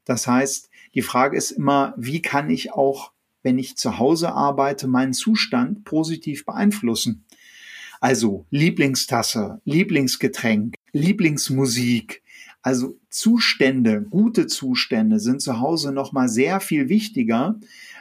[0.06, 3.12] Das heißt, die Frage ist immer, wie kann ich auch,
[3.44, 7.26] wenn ich zu Hause arbeite, meinen Zustand positiv beeinflussen?
[8.00, 12.24] Also Lieblingstasse, Lieblingsgetränk, Lieblingsmusik.
[12.68, 17.56] Also Zustände, gute Zustände sind zu Hause nochmal sehr viel wichtiger,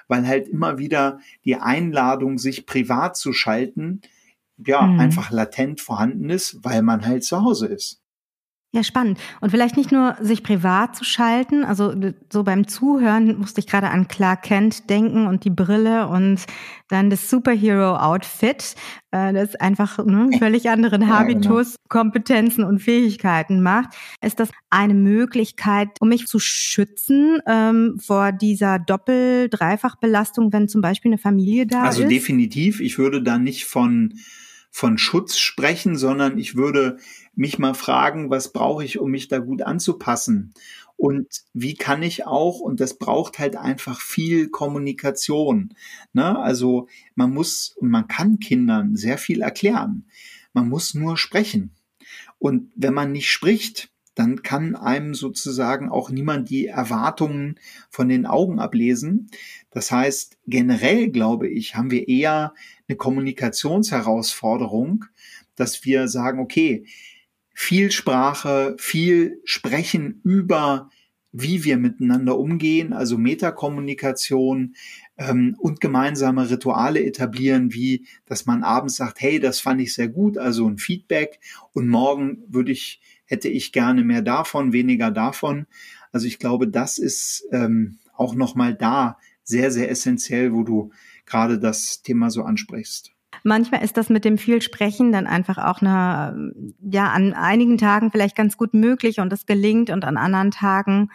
[0.08, 4.00] weil halt immer wieder die Einladung, sich privat zu schalten,
[4.58, 4.98] ja, mhm.
[4.98, 8.02] einfach latent vorhanden ist, weil man halt zu Hause ist.
[8.72, 9.18] Ja, spannend.
[9.40, 11.94] Und vielleicht nicht nur sich privat zu schalten, also
[12.30, 16.44] so beim Zuhören musste ich gerade an Clark Kent denken und die Brille und
[16.88, 18.74] dann das Superhero-Outfit,
[19.12, 21.88] äh, das einfach ne, völlig anderen Habitus, ja, genau.
[21.88, 23.94] Kompetenzen und Fähigkeiten macht.
[24.20, 31.12] Ist das eine Möglichkeit, um mich zu schützen ähm, vor dieser Doppel-Dreifach-Belastung, wenn zum Beispiel
[31.12, 32.04] eine Familie da also ist?
[32.04, 32.80] Also definitiv.
[32.80, 34.12] Ich würde da nicht von
[34.76, 36.98] von Schutz sprechen, sondern ich würde
[37.34, 40.52] mich mal fragen, was brauche ich, um mich da gut anzupassen?
[40.98, 45.72] Und wie kann ich auch, und das braucht halt einfach viel Kommunikation.
[46.12, 46.38] Ne?
[46.38, 50.04] Also man muss und man kann Kindern sehr viel erklären.
[50.52, 51.70] Man muss nur sprechen.
[52.38, 58.26] Und wenn man nicht spricht, dann kann einem sozusagen auch niemand die Erwartungen von den
[58.26, 59.30] Augen ablesen.
[59.70, 62.54] Das heißt, generell glaube ich, haben wir eher
[62.88, 65.04] eine Kommunikationsherausforderung,
[65.54, 66.86] dass wir sagen, okay,
[67.54, 70.90] viel Sprache, viel Sprechen über
[71.38, 74.74] wie wir miteinander umgehen, also Metakommunikation
[75.18, 80.08] ähm, und gemeinsame Rituale etablieren, wie dass man abends sagt, hey, das fand ich sehr
[80.08, 81.38] gut, also ein Feedback
[81.74, 85.66] und morgen würde ich hätte ich gerne mehr davon, weniger davon.
[86.12, 90.90] Also ich glaube, das ist ähm, auch noch mal da sehr sehr essentiell, wo du
[91.26, 93.12] gerade das Thema so ansprichst.
[93.42, 98.10] Manchmal ist das mit dem viel Sprechen dann einfach auch eine, ja, an einigen Tagen
[98.10, 101.10] vielleicht ganz gut möglich und es gelingt und an anderen Tagen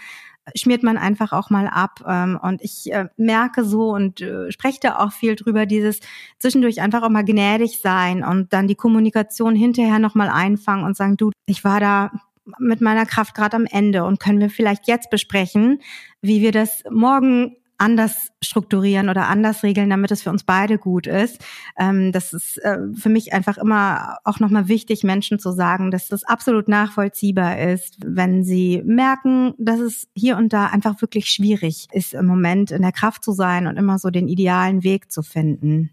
[0.55, 2.01] schmiert man einfach auch mal ab.
[2.07, 5.99] Ähm, und ich äh, merke so und äh, spreche da auch viel drüber, dieses
[6.39, 11.17] zwischendurch einfach auch mal gnädig sein und dann die Kommunikation hinterher nochmal einfangen und sagen,
[11.17, 12.11] du, ich war da
[12.59, 15.79] mit meiner Kraft gerade am Ende und können wir vielleicht jetzt besprechen,
[16.21, 21.07] wie wir das morgen anders strukturieren oder anders regeln, damit es für uns beide gut
[21.07, 21.43] ist.
[21.79, 26.07] Ähm, das ist äh, für mich einfach immer auch nochmal wichtig, Menschen zu sagen, dass
[26.07, 31.87] das absolut nachvollziehbar ist, wenn sie merken, dass es hier und da einfach wirklich schwierig
[31.91, 35.23] ist, im Moment in der Kraft zu sein und immer so den idealen Weg zu
[35.23, 35.89] finden.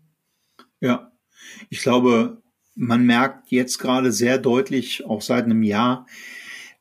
[0.81, 1.11] Ja,
[1.71, 2.43] ich glaube,
[2.75, 6.07] man merkt jetzt gerade sehr deutlich, auch seit einem Jahr,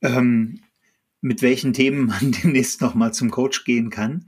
[0.02, 0.60] ähm,
[1.22, 4.28] mit welchen Themen man demnächst nochmal zum Coach gehen kann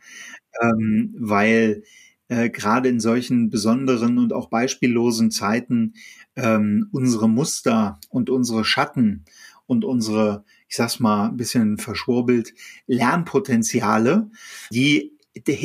[0.62, 1.84] ähm, weil
[2.28, 5.94] äh, gerade in solchen besonderen und auch beispiellosen Zeiten
[6.36, 9.26] ähm, unsere Muster und unsere Schatten
[9.66, 12.54] und unsere, ich sag's mal, ein bisschen verschwurbelt,
[12.88, 14.30] Lernpotenziale,
[14.72, 15.14] die,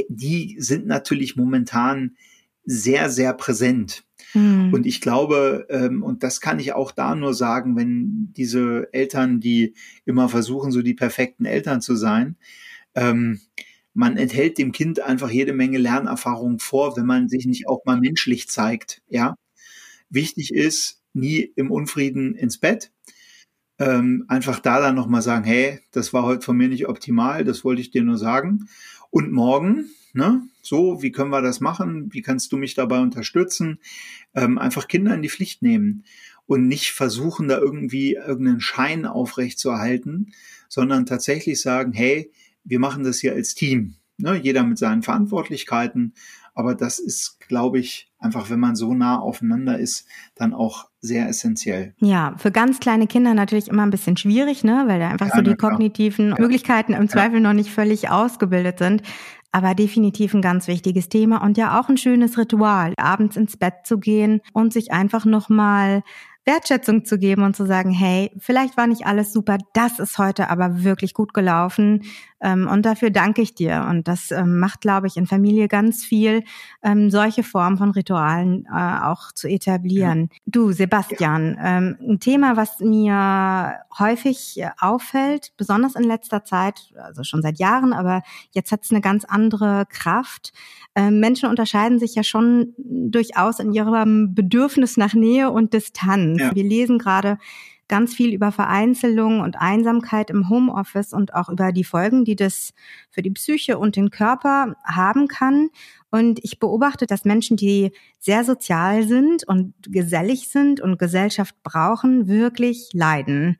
[0.08, 2.16] die sind natürlich momentan
[2.64, 4.04] sehr, sehr präsent.
[4.32, 4.72] Mhm.
[4.72, 9.40] Und ich glaube, ähm, und das kann ich auch da nur sagen, wenn diese Eltern,
[9.40, 12.36] die immer versuchen, so die perfekten Eltern zu sein,
[12.94, 13.40] ähm,
[13.94, 17.98] man enthält dem Kind einfach jede Menge Lernerfahrung vor, wenn man sich nicht auch mal
[17.98, 19.00] menschlich zeigt.
[19.08, 19.36] Ja,
[20.10, 22.90] wichtig ist, nie im Unfrieden ins Bett.
[23.78, 27.64] Ähm, einfach da dann nochmal sagen, hey, das war heute von mir nicht optimal, das
[27.64, 28.68] wollte ich dir nur sagen.
[29.10, 32.08] Und morgen, ne, so, wie können wir das machen?
[32.12, 33.78] Wie kannst du mich dabei unterstützen?
[34.34, 36.04] Ähm, einfach Kinder in die Pflicht nehmen
[36.46, 40.32] und nicht versuchen, da irgendwie irgendeinen Schein aufrechtzuerhalten,
[40.68, 42.30] sondern tatsächlich sagen, hey,
[42.64, 43.94] wir machen das hier als Team.
[44.16, 44.36] Ne?
[44.36, 46.14] Jeder mit seinen Verantwortlichkeiten.
[46.54, 51.28] Aber das ist, glaube ich, einfach, wenn man so nah aufeinander ist, dann auch sehr
[51.28, 51.94] essentiell.
[51.98, 54.84] Ja, für ganz kleine Kinder natürlich immer ein bisschen schwierig, ne?
[54.86, 56.36] weil da einfach ja, so die kognitiven ja.
[56.38, 57.40] Möglichkeiten im Zweifel ja.
[57.40, 59.02] noch nicht völlig ausgebildet sind.
[59.50, 63.74] Aber definitiv ein ganz wichtiges Thema und ja auch ein schönes Ritual, abends ins Bett
[63.84, 66.02] zu gehen und sich einfach nochmal
[66.44, 70.50] Wertschätzung zu geben und zu sagen, hey, vielleicht war nicht alles super, das ist heute
[70.50, 72.02] aber wirklich gut gelaufen
[72.52, 73.86] und dafür danke ich dir.
[73.88, 76.44] Und das ähm, macht, glaube ich, in Familie ganz viel,
[76.82, 80.28] ähm, solche Formen von Ritualen äh, auch zu etablieren.
[80.30, 80.38] Ja.
[80.46, 87.42] Du, Sebastian, ähm, ein Thema, was mir häufig auffällt, besonders in letzter Zeit, also schon
[87.42, 90.52] seit Jahren, aber jetzt hat es eine ganz andere Kraft.
[90.94, 96.40] Ähm, Menschen unterscheiden sich ja schon durchaus in ihrem Bedürfnis nach Nähe und Distanz.
[96.40, 96.54] Ja.
[96.54, 97.38] Wir lesen gerade
[97.88, 102.72] ganz viel über Vereinzelung und Einsamkeit im Homeoffice und auch über die Folgen, die das
[103.10, 105.70] für die Psyche und den Körper haben kann.
[106.14, 112.28] Und ich beobachte, dass Menschen, die sehr sozial sind und gesellig sind und Gesellschaft brauchen,
[112.28, 113.56] wirklich leiden.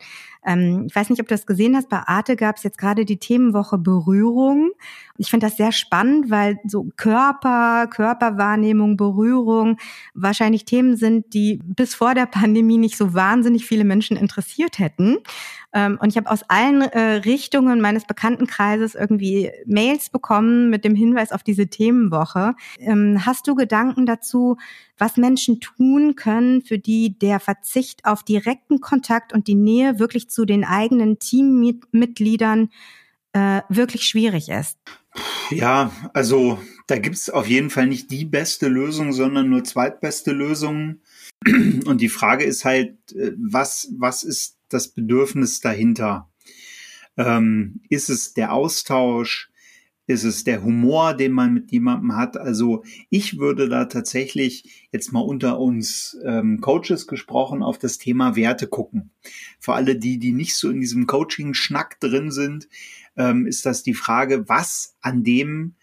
[0.47, 1.89] Ähm, ich weiß nicht, ob du das gesehen hast.
[1.89, 4.71] Bei Arte gab es jetzt gerade die Themenwoche Berührung.
[5.19, 9.79] Ich finde das sehr spannend, weil so Körper, Körperwahrnehmung, Berührung
[10.15, 15.19] wahrscheinlich Themen sind, die bis vor der Pandemie nicht so wahnsinnig viele Menschen interessiert hätten.
[15.75, 20.95] Ähm, und ich habe aus allen äh, Richtungen meines Bekanntenkreises irgendwie Mails bekommen mit dem
[20.95, 22.55] Hinweis auf diese Themenwoche.
[22.79, 24.57] Ähm, hast du Gedanken dazu,
[24.97, 30.31] was Menschen tun können, für die der Verzicht auf direkten Kontakt und die Nähe wirklich
[30.31, 32.71] zu den eigenen Teammitgliedern
[33.33, 34.79] äh, wirklich schwierig ist?
[35.51, 41.03] Ja, also da gibt's auf jeden Fall nicht die beste Lösung, sondern nur zweitbeste Lösungen.
[41.45, 46.31] Und die Frage ist halt, äh, was, was ist das Bedürfnis dahinter?
[47.17, 49.51] Ähm, ist es der Austausch?
[50.07, 52.37] Ist es der Humor, den man mit jemandem hat?
[52.37, 58.37] Also ich würde da tatsächlich jetzt mal unter uns ähm, Coaches gesprochen auf das Thema
[58.37, 59.13] Werte gucken.
[59.59, 62.69] Für alle die, die nicht so in diesem Coaching-Schnack drin sind,
[63.17, 65.75] ähm, ist das die Frage, was an dem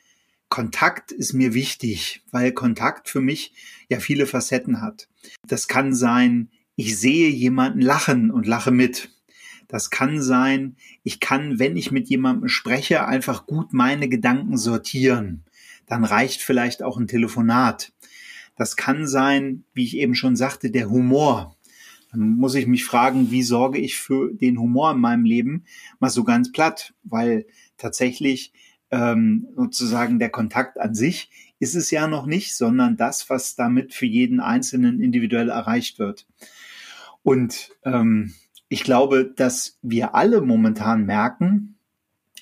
[0.49, 3.53] Kontakt ist mir wichtig, weil Kontakt für mich
[3.89, 5.07] ja viele Facetten hat.
[5.47, 6.51] Das kann sein,
[6.81, 9.11] ich sehe jemanden lachen und lache mit.
[9.67, 15.43] Das kann sein, ich kann, wenn ich mit jemandem spreche, einfach gut meine Gedanken sortieren.
[15.85, 17.93] Dann reicht vielleicht auch ein Telefonat.
[18.55, 21.55] Das kann sein, wie ich eben schon sagte, der Humor.
[22.11, 25.65] Dann muss ich mich fragen, wie sorge ich für den Humor in meinem Leben?
[25.99, 27.45] Mal so ganz platt, weil
[27.77, 28.53] tatsächlich
[28.89, 31.29] ähm, sozusagen der Kontakt an sich
[31.59, 36.25] ist es ja noch nicht, sondern das, was damit für jeden Einzelnen individuell erreicht wird.
[37.23, 38.33] Und ähm,
[38.69, 41.77] ich glaube, dass wir alle momentan merken,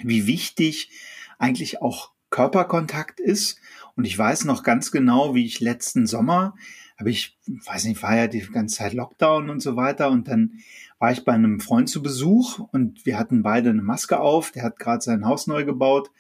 [0.01, 0.91] wie wichtig
[1.38, 3.59] eigentlich auch Körperkontakt ist.
[3.95, 6.55] Und ich weiß noch ganz genau, wie ich letzten Sommer,
[6.97, 10.09] habe ich, weiß nicht, war ja die ganze Zeit Lockdown und so weiter.
[10.11, 10.59] Und dann
[10.99, 14.51] war ich bei einem Freund zu Besuch und wir hatten beide eine Maske auf.
[14.51, 16.11] Der hat gerade sein Haus neu gebaut.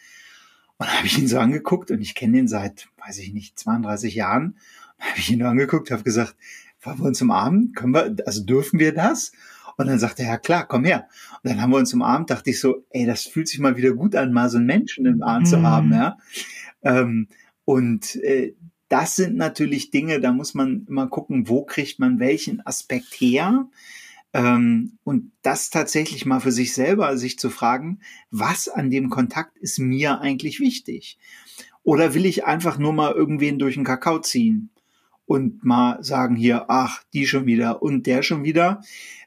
[0.77, 4.15] Und habe ich ihn so angeguckt und ich kenne ihn seit, weiß ich nicht, 32
[4.15, 4.57] Jahren.
[4.97, 6.35] Habe ich ihn nur angeguckt, habe gesagt,
[6.81, 7.73] wollen wir uns umarmen?
[7.73, 9.31] Können wir, also dürfen wir das?
[9.77, 11.07] Und dann sagte er, ja klar, komm her.
[11.41, 13.93] Und dann haben wir uns umarmt, dachte ich so, ey, das fühlt sich mal wieder
[13.93, 15.45] gut an, mal so einen Menschen im Arm mhm.
[15.45, 16.17] zu haben, ja.
[16.83, 17.27] Ähm,
[17.63, 18.55] und äh,
[18.89, 23.69] das sind natürlich Dinge, da muss man immer gucken, wo kriegt man welchen Aspekt her.
[24.33, 27.99] Ähm, und das tatsächlich mal für sich selber sich zu fragen,
[28.31, 31.17] was an dem Kontakt ist mir eigentlich wichtig?
[31.83, 34.71] Oder will ich einfach nur mal irgendwen durch den Kakao ziehen
[35.29, 38.81] und mal sagen hier, ach, die schon wieder und der schon wieder?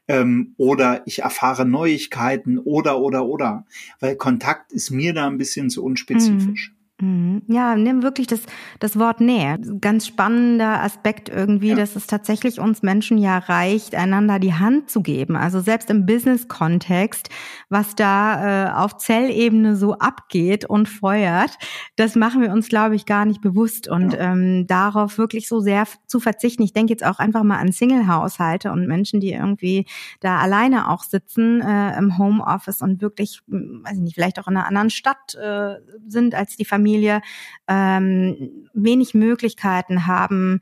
[0.09, 3.65] Ähm, oder ich erfahre Neuigkeiten oder, oder, oder.
[4.01, 6.71] Weil Kontakt ist mir da ein bisschen zu unspezifisch.
[6.71, 6.82] Mhm.
[7.03, 7.41] Mhm.
[7.47, 8.41] Ja, nimm wirklich das,
[8.79, 9.59] das Wort Nähe.
[9.81, 11.75] Ganz spannender Aspekt irgendwie, ja.
[11.75, 15.35] dass es tatsächlich uns Menschen ja reicht, einander die Hand zu geben.
[15.35, 17.29] Also selbst im Business-Kontext,
[17.67, 21.57] was da äh, auf Zellebene so abgeht und feuert,
[21.97, 23.89] das machen wir uns, glaube ich, gar nicht bewusst.
[23.89, 24.31] Und ja.
[24.31, 26.63] ähm, darauf wirklich so sehr zu verzichten.
[26.63, 29.85] Ich denke jetzt auch einfach mal an Single-Haushalte und Menschen, die irgendwie
[30.21, 34.47] da alleine auch sitzen äh, im Homeoffice und wirklich, hm, weiß ich nicht, vielleicht auch
[34.47, 35.75] in einer anderen Stadt äh,
[36.07, 37.21] sind als die Familie Familie
[37.67, 40.59] ähm, wenig Möglichkeiten haben,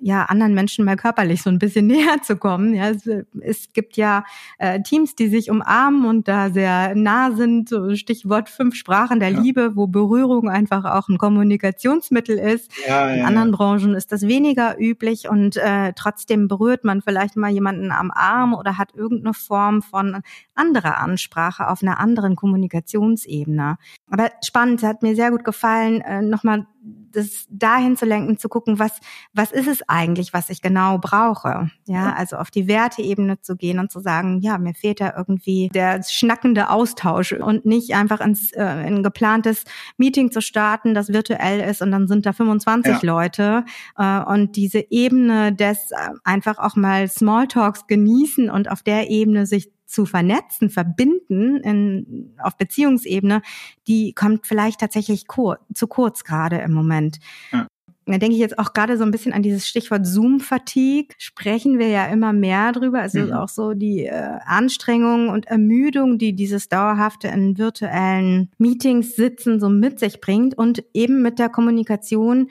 [0.00, 2.74] ja anderen Menschen mal körperlich so ein bisschen näher zu kommen.
[2.74, 3.08] Ja, es,
[3.40, 4.24] es gibt ja
[4.58, 7.68] äh, Teams, die sich umarmen und da sehr nah sind.
[7.68, 9.40] So Stichwort fünf Sprachen der ja.
[9.40, 12.70] Liebe, wo Berührung einfach auch ein Kommunikationsmittel ist.
[12.86, 17.50] Ja, In anderen Branchen ist das weniger üblich und äh, trotzdem berührt man vielleicht mal
[17.50, 20.22] jemanden am Arm oder hat irgendeine Form von
[20.54, 23.78] anderer Ansprache auf einer anderen Kommunikationsebene.
[24.10, 25.57] Aber spannend, hat mir sehr gut gefallen,
[26.02, 26.66] äh, nochmal
[27.12, 29.00] das dahin zu lenken, zu gucken, was,
[29.32, 31.70] was ist es eigentlich, was ich genau brauche?
[31.86, 35.70] Ja, also auf die Werteebene zu gehen und zu sagen, ja, mir fehlt da irgendwie
[35.72, 39.64] der schnackende Austausch und nicht einfach ins äh, ein geplantes
[39.96, 42.98] Meeting zu starten, das virtuell ist und dann sind da 25 ja.
[43.02, 43.64] Leute
[43.96, 49.46] äh, und diese Ebene des äh, einfach auch mal Smalltalks genießen und auf der Ebene
[49.46, 53.40] sich zu vernetzen, verbinden in, auf Beziehungsebene,
[53.88, 57.18] die kommt vielleicht tatsächlich kur zu kurz gerade im Moment.
[57.52, 57.66] Ja.
[58.08, 61.14] Da denke ich jetzt auch gerade so ein bisschen an dieses Stichwort Zoom-Fatigue.
[61.18, 63.00] Sprechen wir ja immer mehr drüber.
[63.00, 63.32] Also mhm.
[63.32, 69.68] auch so die äh, Anstrengung und Ermüdung, die dieses dauerhafte in virtuellen Meetings sitzen so
[69.68, 72.48] mit sich bringt und eben mit der Kommunikation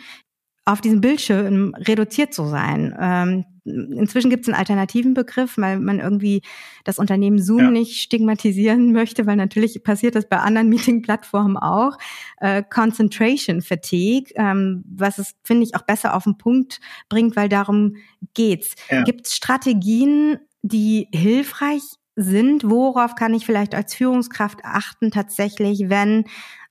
[0.63, 2.95] auf diesem Bildschirm reduziert zu sein.
[2.99, 6.41] Ähm, inzwischen gibt es einen alternativen Begriff, weil man irgendwie
[6.83, 7.71] das Unternehmen Zoom ja.
[7.71, 11.97] nicht stigmatisieren möchte, weil natürlich passiert das bei anderen Meeting-Plattformen auch.
[12.37, 17.49] Äh, Concentration Fatigue, ähm, was es, finde ich, auch besser auf den Punkt bringt, weil
[17.49, 17.95] darum
[18.33, 18.75] geht's.
[18.89, 19.03] Ja.
[19.03, 21.83] Gibt es Strategien, die hilfreich
[22.15, 22.69] sind?
[22.69, 26.25] Worauf kann ich vielleicht als Führungskraft achten tatsächlich, wenn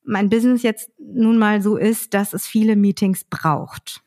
[0.05, 4.03] mein Business jetzt nun mal so ist, dass es viele Meetings braucht?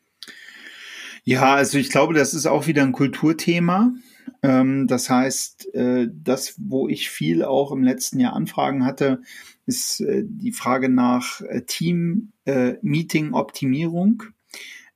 [1.30, 3.94] Ja, also ich glaube, das ist auch wieder ein Kulturthema.
[4.42, 9.22] Ähm, das heißt, äh, das, wo ich viel auch im letzten Jahr Anfragen hatte,
[9.64, 14.24] ist äh, die Frage nach äh, Team-Meeting-Optimierung.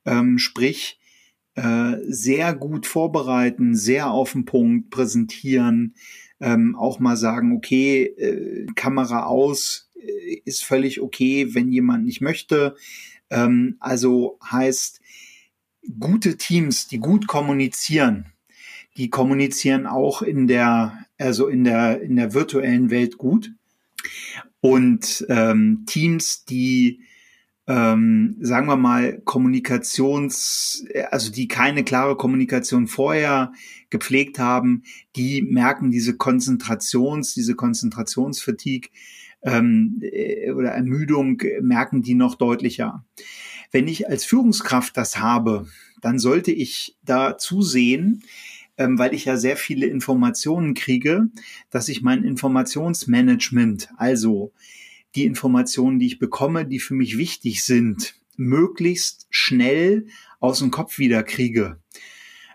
[0.04, 0.98] Ähm, sprich,
[1.54, 5.94] sehr gut vorbereiten, sehr auf den Punkt präsentieren,
[6.40, 9.88] ähm, auch mal sagen, okay, Kamera aus,
[10.44, 12.74] ist völlig okay, wenn jemand nicht möchte.
[13.28, 15.00] Also heißt,
[15.98, 18.26] gute Teams, die gut kommunizieren,
[18.96, 23.52] die kommunizieren auch in der, also in der, in der virtuellen Welt gut.
[24.60, 27.00] Und ähm, Teams, die
[27.66, 33.52] ähm, sagen wir mal, Kommunikations, also die keine klare Kommunikation vorher
[33.90, 34.82] gepflegt haben,
[35.16, 38.90] die merken diese Konzentrations, diese Konzentrationsfatigue
[39.42, 43.04] ähm, äh, oder Ermüdung merken die noch deutlicher.
[43.74, 45.66] Wenn ich als Führungskraft das habe,
[46.00, 48.22] dann sollte ich da zusehen,
[48.78, 51.26] ähm, weil ich ja sehr viele Informationen kriege,
[51.70, 54.52] dass ich mein Informationsmanagement, also
[55.16, 60.06] die Informationen, die ich bekomme, die für mich wichtig sind, möglichst schnell
[60.38, 61.80] aus dem Kopf wieder kriege.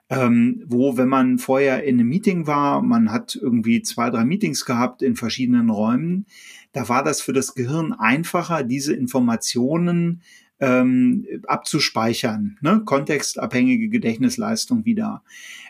[0.10, 4.64] Ähm, wo, wenn man vorher in einem Meeting war, man hat irgendwie zwei, drei Meetings
[4.64, 6.28] gehabt in verschiedenen Räumen,
[6.72, 10.22] da war das für das Gehirn einfacher, diese Informationen
[10.60, 12.82] ähm, abzuspeichern, ne?
[12.86, 15.24] kontextabhängige Gedächtnisleistung wieder.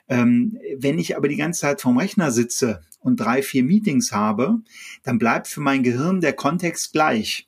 [0.07, 4.61] Ähm, wenn ich aber die ganze Zeit vom Rechner sitze und drei, vier Meetings habe,
[5.03, 7.47] dann bleibt für mein Gehirn der Kontext gleich.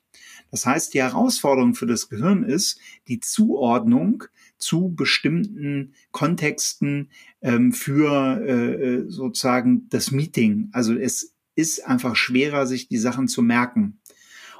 [0.50, 2.78] Das heißt, die Herausforderung für das Gehirn ist
[3.08, 4.24] die Zuordnung
[4.58, 10.68] zu bestimmten Kontexten ähm, für äh, äh sozusagen das Meeting.
[10.72, 13.98] Also es ist einfach schwerer, sich die Sachen zu merken.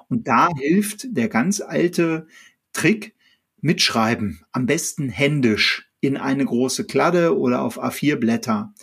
[0.08, 2.26] Und da hilft der ganz alte
[2.72, 3.14] Trick,
[3.60, 8.74] mitschreiben, am besten händisch in eine große Kladde oder auf A4 Blätter.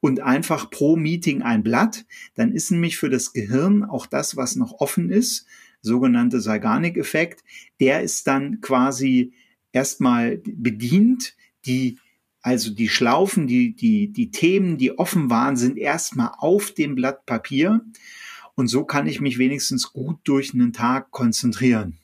[0.00, 2.04] Und einfach pro Meeting ein Blatt,
[2.34, 5.46] dann ist nämlich für das Gehirn auch das, was noch offen ist,
[5.80, 7.44] sogenannte Zeigarnik-Effekt,
[7.80, 9.32] der ist dann quasi
[9.72, 11.34] erstmal bedient,
[11.66, 11.98] die
[12.40, 17.26] also die Schlaufen, die, die, die Themen, die offen waren, sind erstmal auf dem Blatt
[17.26, 17.84] Papier.
[18.54, 21.98] Und so kann ich mich wenigstens gut durch einen Tag konzentrieren.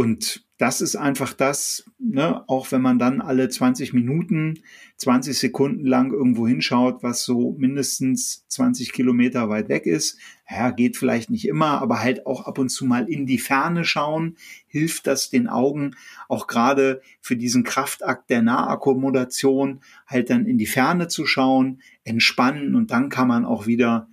[0.00, 4.60] Und das ist einfach das, ne, auch wenn man dann alle 20 Minuten,
[4.96, 10.18] 20 Sekunden lang irgendwo hinschaut, was so mindestens 20 Kilometer weit weg ist.
[10.48, 13.84] Ja, geht vielleicht nicht immer, aber halt auch ab und zu mal in die Ferne
[13.84, 14.38] schauen,
[14.68, 15.96] hilft das den Augen
[16.28, 22.74] auch gerade für diesen Kraftakt der Nahakkommodation halt dann in die Ferne zu schauen, entspannen
[22.74, 24.08] und dann kann man auch wieder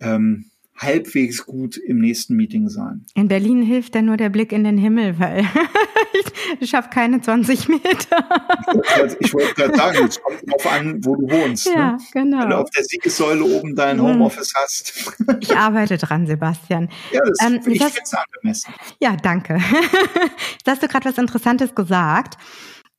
[0.00, 0.46] ähm,
[0.76, 3.06] halbwegs gut im nächsten Meeting sein.
[3.14, 5.44] In Berlin hilft dann nur der Blick in den Himmel, weil
[6.60, 8.28] ich schaffe keine 20 Meter.
[9.20, 11.66] ich wollte gerade sagen, es kommt drauf an, wo du wohnst.
[11.66, 11.98] Ja, ne?
[12.12, 12.40] genau.
[12.40, 14.06] Wenn du auf der Siegessäule oben dein hm.
[14.06, 15.16] Homeoffice hast.
[15.40, 16.88] ich arbeite dran, Sebastian.
[17.12, 18.74] Ja, das ähm, ich finde es angemessen.
[19.00, 19.54] Ja, danke.
[20.52, 22.36] Jetzt hast du gerade was Interessantes gesagt.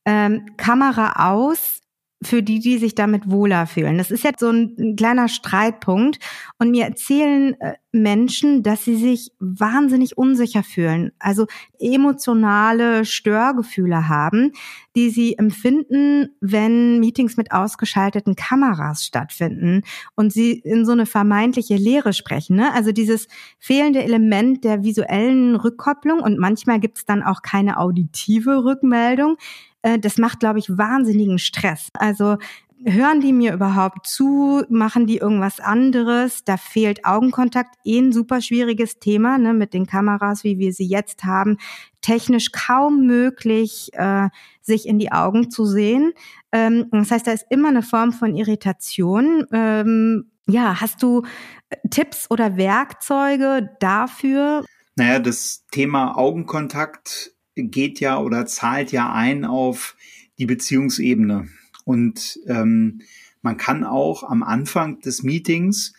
[0.04, 1.77] Ähm, Kamera aus,
[2.22, 3.96] für die, die sich damit wohler fühlen.
[3.96, 6.18] Das ist jetzt so ein, ein kleiner Streitpunkt.
[6.58, 11.46] Und mir erzählen äh, Menschen, dass sie sich wahnsinnig unsicher fühlen, also
[11.78, 14.52] emotionale Störgefühle haben,
[14.94, 19.82] die sie empfinden, wenn Meetings mit ausgeschalteten Kameras stattfinden
[20.16, 22.56] und sie in so eine vermeintliche Leere sprechen.
[22.56, 22.74] Ne?
[22.74, 28.64] Also dieses fehlende Element der visuellen Rückkopplung und manchmal gibt es dann auch keine auditive
[28.64, 29.36] Rückmeldung
[29.82, 31.88] äh, das macht, glaube ich, wahnsinnigen Stress.
[31.94, 32.36] Also
[32.84, 34.62] hören die mir überhaupt zu?
[34.68, 36.44] Machen die irgendwas anderes?
[36.44, 37.74] Da fehlt Augenkontakt.
[37.84, 41.58] Eh ein super schwieriges Thema ne, mit den Kameras, wie wir sie jetzt haben.
[42.00, 44.28] Technisch kaum möglich, äh,
[44.60, 46.12] sich in die Augen zu sehen.
[46.52, 49.44] Ähm, das heißt, da ist immer eine Form von Irritation.
[49.52, 51.24] Ähm, ja, hast du
[51.70, 54.64] äh, Tipps oder Werkzeuge dafür?
[54.96, 57.32] Naja, das Thema Augenkontakt
[57.64, 59.96] geht ja oder zahlt ja ein auf
[60.38, 61.48] die Beziehungsebene.
[61.84, 63.02] Und ähm,
[63.42, 65.94] man kann auch am Anfang des Meetings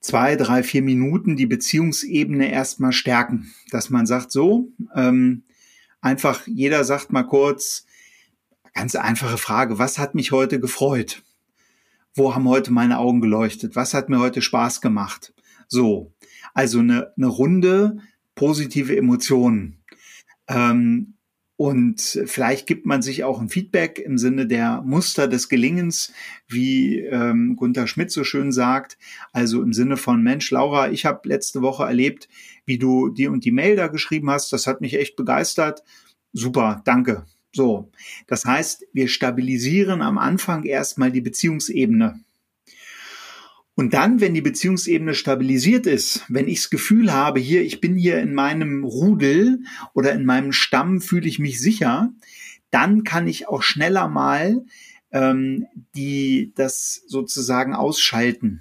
[0.00, 3.52] zwei, drei, vier Minuten die Beziehungsebene erstmal stärken.
[3.70, 5.44] Dass man sagt, so, ähm,
[6.00, 7.86] einfach jeder sagt mal kurz,
[8.74, 11.22] ganz einfache Frage, was hat mich heute gefreut?
[12.14, 13.76] Wo haben heute meine Augen geleuchtet?
[13.76, 15.32] Was hat mir heute Spaß gemacht?
[15.68, 16.12] So,
[16.54, 17.98] also eine, eine runde
[18.34, 19.79] positive Emotionen.
[20.50, 21.14] Ähm,
[21.56, 26.10] und vielleicht gibt man sich auch ein Feedback im Sinne der Muster des Gelingens,
[26.48, 28.96] wie ähm, Gunther Schmidt so schön sagt.
[29.32, 32.30] Also im Sinne von Mensch, Laura, ich habe letzte Woche erlebt,
[32.64, 34.54] wie du die und die Mail da geschrieben hast.
[34.54, 35.82] Das hat mich echt begeistert.
[36.32, 37.26] Super, danke.
[37.52, 37.90] So,
[38.26, 42.20] das heißt, wir stabilisieren am Anfang erstmal die Beziehungsebene.
[43.80, 47.96] Und dann, wenn die Beziehungsebene stabilisiert ist, wenn ich das Gefühl habe, hier, ich bin
[47.96, 49.62] hier in meinem Rudel
[49.94, 52.12] oder in meinem Stamm, fühle ich mich sicher,
[52.70, 54.66] dann kann ich auch schneller mal
[55.12, 55.66] ähm,
[55.96, 58.60] die das sozusagen ausschalten.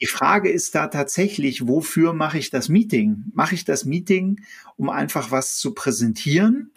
[0.00, 3.24] Die Frage ist da tatsächlich, wofür mache ich das Meeting?
[3.34, 4.42] Mache ich das Meeting,
[4.76, 6.70] um einfach was zu präsentieren?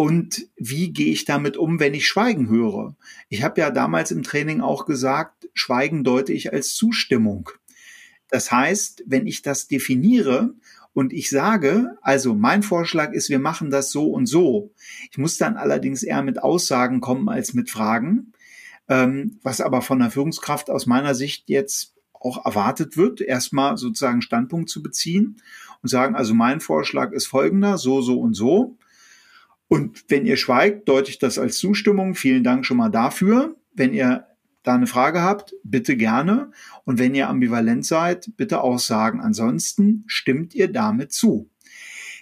[0.00, 2.96] Und wie gehe ich damit um, wenn ich Schweigen höre?
[3.28, 7.50] Ich habe ja damals im Training auch gesagt, Schweigen deute ich als Zustimmung.
[8.30, 10.54] Das heißt, wenn ich das definiere
[10.94, 14.72] und ich sage, also mein Vorschlag ist, wir machen das so und so.
[15.10, 18.32] Ich muss dann allerdings eher mit Aussagen kommen als mit Fragen,
[18.88, 24.22] ähm, was aber von der Führungskraft aus meiner Sicht jetzt auch erwartet wird, erstmal sozusagen
[24.22, 25.42] Standpunkt zu beziehen
[25.82, 28.78] und sagen, also mein Vorschlag ist folgender, so, so und so.
[29.70, 32.16] Und wenn ihr schweigt, deute ich das als Zustimmung.
[32.16, 33.54] Vielen Dank schon mal dafür.
[33.72, 34.26] wenn ihr
[34.64, 36.50] da eine Frage habt, bitte gerne.
[36.84, 39.20] Und wenn ihr ambivalent seid, bitte auch sagen.
[39.20, 41.48] Ansonsten stimmt ihr damit zu.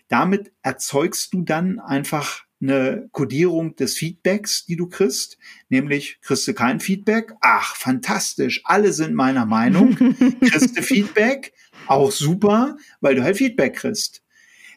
[0.08, 5.38] Damit erzeugst du dann einfach eine Kodierung des Feedbacks, die du kriegst,
[5.70, 9.94] nämlich kriegst du kein Feedback, ach, fantastisch, alle sind meiner Meinung,
[10.40, 11.54] kriegst du Feedback,
[11.86, 14.22] auch super, weil du halt Feedback kriegst.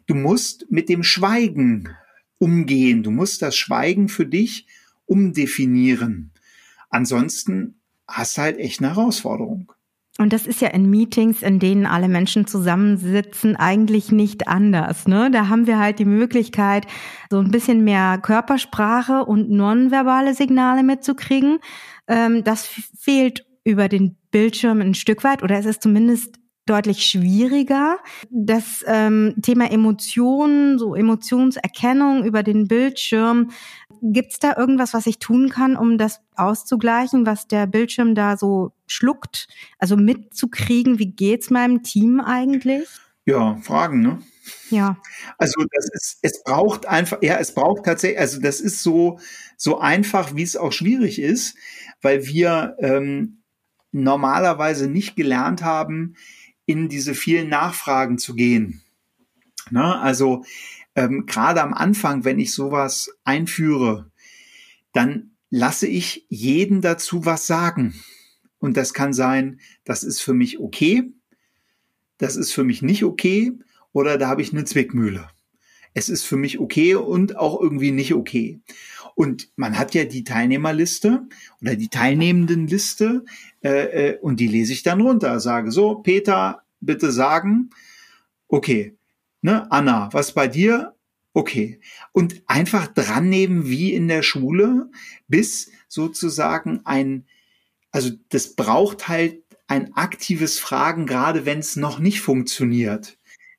[0.05, 1.89] Du musst mit dem Schweigen
[2.41, 4.65] umgehen, du musst das Schweigen für dich
[5.05, 6.31] umdefinieren.
[6.89, 9.71] Ansonsten hast du halt echt eine Herausforderung.
[10.17, 15.07] Und das ist ja in Meetings, in denen alle Menschen zusammensitzen, eigentlich nicht anders.
[15.07, 15.29] Ne?
[15.31, 16.85] Da haben wir halt die Möglichkeit,
[17.29, 21.59] so ein bisschen mehr Körpersprache und nonverbale Signale mitzukriegen.
[22.07, 22.67] Ähm, das
[22.99, 27.97] fehlt über den Bildschirm ein Stück weit oder es ist zumindest deutlich schwieriger.
[28.29, 33.49] Das ähm, Thema Emotionen, so Emotionserkennung über den Bildschirm,
[34.03, 38.35] Gibt es da irgendwas, was ich tun kann, um das auszugleichen, was der Bildschirm da
[38.35, 39.47] so schluckt?
[39.77, 42.89] Also mitzukriegen, wie geht's meinem Team eigentlich?
[43.25, 44.19] Ja, Fragen, ne?
[44.71, 44.97] Ja.
[45.37, 49.19] Also das ist, es braucht einfach, ja, es braucht tatsächlich, also das ist so,
[49.55, 51.55] so einfach, wie es auch schwierig ist,
[52.01, 53.43] weil wir ähm,
[53.91, 56.15] normalerweise nicht gelernt haben,
[56.71, 58.81] in diese vielen Nachfragen zu gehen.
[59.69, 59.99] Ne?
[59.99, 60.45] Also
[60.95, 64.09] ähm, gerade am Anfang, wenn ich sowas einführe,
[64.93, 67.93] dann lasse ich jeden dazu was sagen.
[68.59, 71.11] Und das kann sein, das ist für mich okay,
[72.17, 73.51] das ist für mich nicht okay
[73.91, 75.27] oder da habe ich eine Zwickmühle.
[75.93, 78.61] Es ist für mich okay und auch irgendwie nicht okay.
[79.21, 81.27] Und man hat ja die Teilnehmerliste
[81.61, 83.23] oder die Teilnehmendenliste
[83.63, 83.69] äh,
[84.09, 85.39] äh, und die lese ich dann runter.
[85.39, 87.69] Sage so, Peter, bitte sagen,
[88.47, 88.95] okay,
[89.41, 90.95] Ne, Anna, was bei dir?
[91.33, 91.79] Okay.
[92.11, 94.89] Und einfach dran nehmen wie in der Schule,
[95.27, 97.25] bis sozusagen ein,
[97.91, 103.17] also das braucht halt ein aktives Fragen, gerade wenn es noch nicht funktioniert.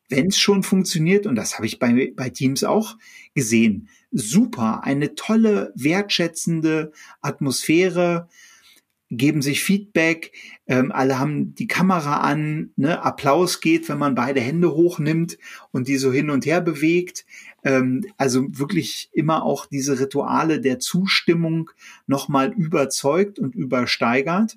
[0.08, 2.96] Wenn es schon funktioniert, und das habe ich bei, bei Teams auch
[3.34, 8.28] gesehen, super, eine tolle, wertschätzende Atmosphäre,
[9.12, 10.32] geben sich Feedback,
[10.66, 13.02] ähm, alle haben die Kamera an, ne?
[13.02, 15.36] Applaus geht, wenn man beide Hände hochnimmt
[15.70, 17.26] und die so hin und her bewegt.
[17.62, 21.70] Ähm, also wirklich immer auch diese Rituale der Zustimmung
[22.06, 24.56] nochmal überzeugt und übersteigert.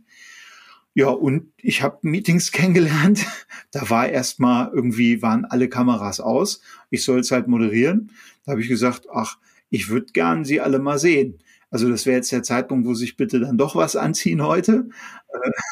[0.93, 3.25] Ja, und ich habe Meetings kennengelernt.
[3.71, 6.61] Da war erstmal irgendwie, waren alle Kameras aus.
[6.89, 8.11] Ich soll es halt moderieren.
[8.45, 9.37] Da habe ich gesagt, ach,
[9.69, 11.39] ich würde gern sie alle mal sehen.
[11.71, 14.87] Also das wäre jetzt der Zeitpunkt, wo sich bitte dann doch was anziehen heute.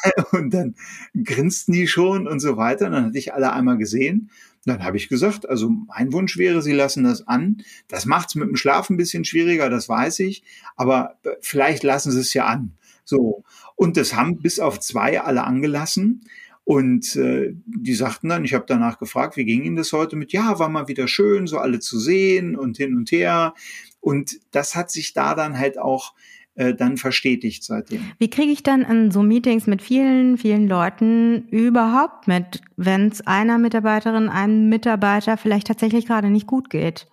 [0.02, 0.74] Äh, und dann
[1.22, 2.86] grinsten die schon und so weiter.
[2.86, 4.30] Und dann hatte ich alle einmal gesehen.
[4.66, 7.62] Dann habe ich gesagt, also mein Wunsch wäre, Sie lassen das an.
[7.88, 10.42] Das macht es mit dem Schlaf ein bisschen schwieriger, das weiß ich.
[10.76, 12.72] Aber äh, vielleicht lassen Sie es ja an.
[13.04, 13.44] So.
[13.76, 16.24] Und das haben bis auf zwei alle angelassen.
[16.64, 20.32] Und äh, die sagten dann, ich habe danach gefragt, wie ging Ihnen das heute mit,
[20.32, 23.54] ja, war mal wieder schön, so alle zu sehen und hin und her.
[24.00, 26.14] Und das hat sich da dann halt auch
[26.54, 28.00] äh, dann verstetigt seitdem.
[28.18, 33.26] Wie kriege ich dann in so Meetings mit vielen, vielen Leuten überhaupt mit, wenn es
[33.26, 37.08] einer Mitarbeiterin, einem Mitarbeiter vielleicht tatsächlich gerade nicht gut geht?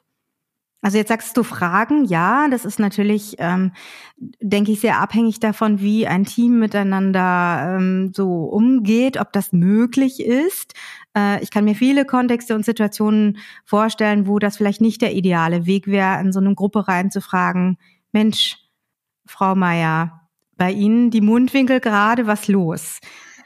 [0.81, 3.71] Also jetzt sagst du Fragen, ja, das ist natürlich, ähm,
[4.17, 10.19] denke ich, sehr abhängig davon, wie ein Team miteinander ähm, so umgeht, ob das möglich
[10.19, 10.73] ist.
[11.15, 15.67] Äh, ich kann mir viele Kontexte und Situationen vorstellen, wo das vielleicht nicht der ideale
[15.67, 17.77] Weg wäre, in so eine Gruppe reinzufragen,
[18.11, 18.57] Mensch,
[19.27, 22.99] Frau Meier, bei Ihnen die Mundwinkel gerade, was los?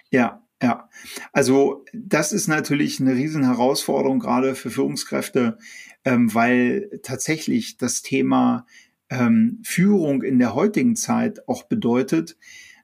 [0.09, 0.89] Ja, ja.
[1.33, 5.57] Also das ist natürlich eine Riesenherausforderung gerade für Führungskräfte,
[6.05, 8.65] ähm, weil tatsächlich das Thema
[9.09, 12.37] ähm, Führung in der heutigen Zeit auch bedeutet,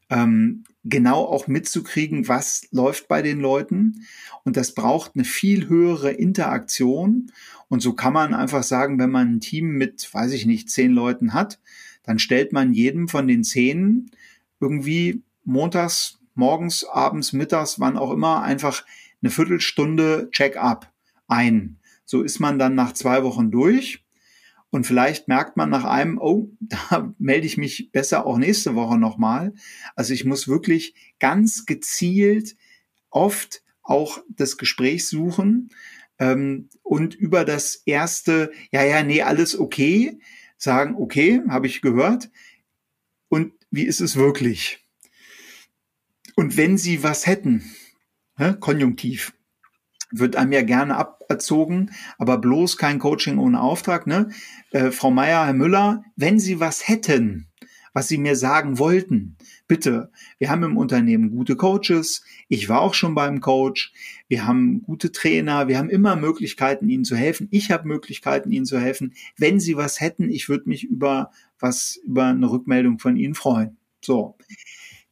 [0.09, 4.05] ähm, genau auch mitzukriegen, was läuft bei den Leuten.
[4.43, 7.31] Und das braucht eine viel höhere Interaktion.
[7.69, 10.91] Und so kann man einfach sagen, wenn man ein Team mit, weiß ich nicht, zehn
[10.91, 11.59] Leuten hat,
[12.03, 14.11] dann stellt man jedem von den zehn
[14.59, 18.83] irgendwie montags, morgens, abends, mittags, wann auch immer, einfach
[19.21, 20.91] eine Viertelstunde Check-up
[21.27, 21.77] ein.
[22.05, 24.03] So ist man dann nach zwei Wochen durch.
[24.69, 28.97] Und vielleicht merkt man nach einem, oh, da melde ich mich besser auch nächste Woche
[28.97, 29.53] nochmal.
[29.95, 32.55] Also ich muss wirklich ganz gezielt
[33.09, 35.69] oft auch das Gespräch suchen
[36.19, 40.19] ähm, und über das erste, ja, ja, nee, alles okay,
[40.57, 42.29] sagen, okay, habe ich gehört.
[43.27, 44.85] Und wie ist es wirklich?
[46.35, 47.63] Und wenn Sie was hätten,
[48.37, 49.33] hä, konjunktiv,
[50.11, 54.07] wird einem ja gerne aberzogen, aber bloß kein Coaching ohne Auftrag.
[54.07, 54.29] Ne?
[54.71, 57.47] Äh, Frau Meier, Herr Müller, wenn Sie was hätten,
[57.93, 59.37] was sie mir sagen wollten.
[59.67, 62.23] Bitte, wir haben im Unternehmen gute Coaches.
[62.47, 63.93] Ich war auch schon beim Coach.
[64.27, 65.67] Wir haben gute Trainer.
[65.67, 67.47] Wir haben immer Möglichkeiten, ihnen zu helfen.
[67.51, 69.13] Ich habe Möglichkeiten, ihnen zu helfen.
[69.37, 73.77] Wenn sie was hätten, ich würde mich über was, über eine Rückmeldung von ihnen freuen.
[74.01, 74.37] So.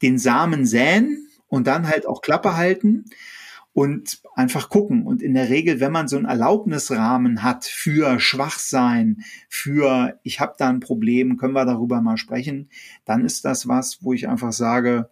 [0.01, 3.05] Den Samen säen und dann halt auch Klappe halten
[3.73, 5.05] und einfach gucken.
[5.05, 10.55] Und in der Regel, wenn man so einen Erlaubnisrahmen hat für Schwachsein, für ich habe
[10.57, 12.69] da ein Problem, können wir darüber mal sprechen,
[13.05, 15.09] dann ist das was, wo ich einfach sage,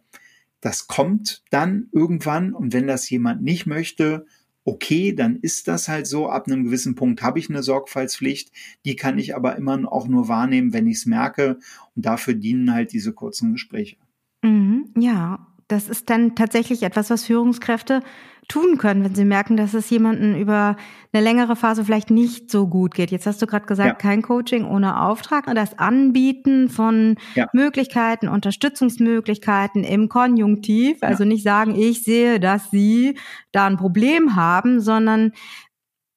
[0.61, 4.25] das kommt dann irgendwann und wenn das jemand nicht möchte,
[4.67, 6.29] okay, dann ist das halt so.
[6.29, 8.51] Ab einem gewissen Punkt habe ich eine Sorgfaltspflicht.
[8.83, 11.59] Die kann ich aber immer auch nur wahrnehmen, wenn ich es merke.
[11.95, 13.95] Und dafür dienen halt diese kurzen Gespräche.
[14.43, 18.01] Mhm, ja, das ist dann tatsächlich etwas, was Führungskräfte
[18.47, 20.77] tun können, wenn sie merken, dass es jemanden über
[21.11, 23.11] eine längere Phase vielleicht nicht so gut geht.
[23.11, 23.93] Jetzt hast du gerade gesagt, ja.
[23.95, 25.53] kein Coaching ohne Auftrag.
[25.53, 27.47] Das Anbieten von ja.
[27.51, 30.99] Möglichkeiten, Unterstützungsmöglichkeiten im Konjunktiv.
[31.01, 31.29] Also ja.
[31.29, 33.17] nicht sagen, ich sehe, dass sie
[33.51, 35.33] da ein Problem haben, sondern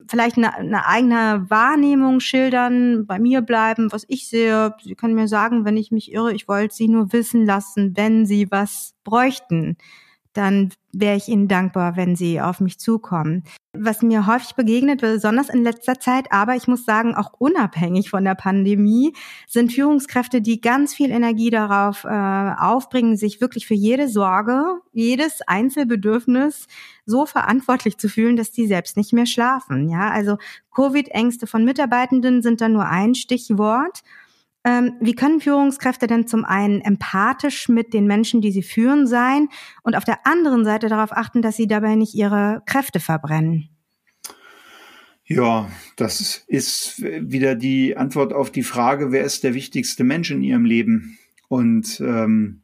[0.09, 4.75] vielleicht eine, eine eigene Wahrnehmung schildern, bei mir bleiben, was ich sehe.
[4.83, 8.25] Sie können mir sagen, wenn ich mich irre, ich wollte Sie nur wissen lassen, wenn
[8.25, 9.77] Sie was bräuchten
[10.33, 13.45] dann wäre ich Ihnen dankbar, wenn Sie auf mich zukommen.
[13.73, 18.25] Was mir häufig begegnet, besonders in letzter Zeit, aber ich muss sagen, auch unabhängig von
[18.25, 19.13] der Pandemie,
[19.47, 25.43] sind Führungskräfte, die ganz viel Energie darauf äh, aufbringen, sich wirklich für jede Sorge, jedes
[25.43, 26.67] Einzelbedürfnis
[27.07, 29.89] so verantwortlich zu fühlen, dass die selbst nicht mehr schlafen.
[29.89, 30.39] Ja, also
[30.75, 34.03] Covid-Ängste von Mitarbeitenden sind da nur ein Stichwort.
[34.65, 39.49] Ähm, wie können Führungskräfte denn zum einen empathisch mit den Menschen, die sie führen, sein
[39.83, 43.71] und auf der anderen Seite darauf achten, dass sie dabei nicht ihre Kräfte verbrennen?
[45.25, 50.43] Ja, das ist wieder die Antwort auf die Frage, wer ist der wichtigste Mensch in
[50.43, 51.19] ihrem Leben?
[51.49, 52.63] Und ähm,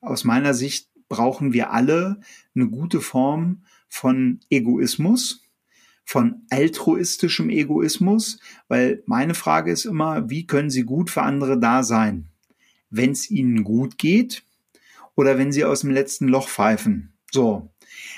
[0.00, 2.20] aus meiner Sicht brauchen wir alle
[2.54, 5.42] eine gute Form von Egoismus
[6.08, 11.82] von altruistischem Egoismus, weil meine Frage ist immer, wie können Sie gut für andere da
[11.82, 12.30] sein?
[12.88, 14.42] Wenn es Ihnen gut geht
[15.16, 17.12] oder wenn Sie aus dem letzten Loch pfeifen.
[17.30, 17.68] So,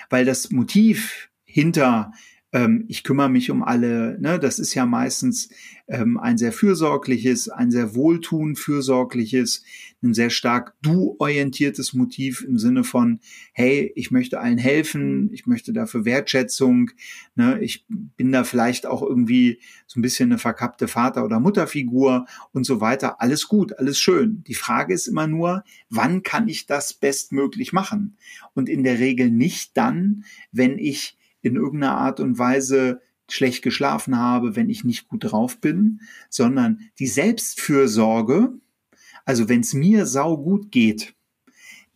[0.08, 2.12] weil das Motiv hinter
[2.52, 4.18] ähm, ich kümmere mich um alle.
[4.20, 4.38] Ne?
[4.38, 5.50] Das ist ja meistens
[5.86, 9.62] ähm, ein sehr fürsorgliches, ein sehr wohltun fürsorgliches,
[10.02, 13.20] ein sehr stark du-orientiertes Motiv im Sinne von,
[13.52, 16.90] hey, ich möchte allen helfen, ich möchte dafür Wertschätzung,
[17.36, 17.60] ne?
[17.60, 22.64] ich bin da vielleicht auch irgendwie so ein bisschen eine verkappte Vater- oder Mutterfigur und
[22.64, 23.20] so weiter.
[23.20, 24.42] Alles gut, alles schön.
[24.48, 28.16] Die Frage ist immer nur, wann kann ich das bestmöglich machen?
[28.54, 34.16] Und in der Regel nicht dann, wenn ich in irgendeiner Art und Weise schlecht geschlafen
[34.18, 38.54] habe, wenn ich nicht gut drauf bin, sondern die Selbstfürsorge,
[39.24, 41.14] also wenn es mir sau gut geht,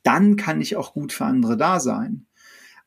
[0.03, 2.27] dann kann ich auch gut für andere da sein.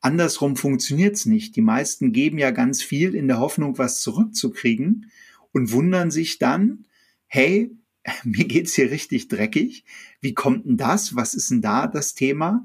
[0.00, 1.56] Andersrum funktioniert's nicht.
[1.56, 5.10] Die meisten geben ja ganz viel in der Hoffnung, was zurückzukriegen
[5.52, 6.86] und wundern sich dann,
[7.26, 7.76] hey,
[8.24, 9.84] mir geht's hier richtig dreckig.
[10.20, 11.16] Wie kommt denn das?
[11.16, 12.64] Was ist denn da das Thema?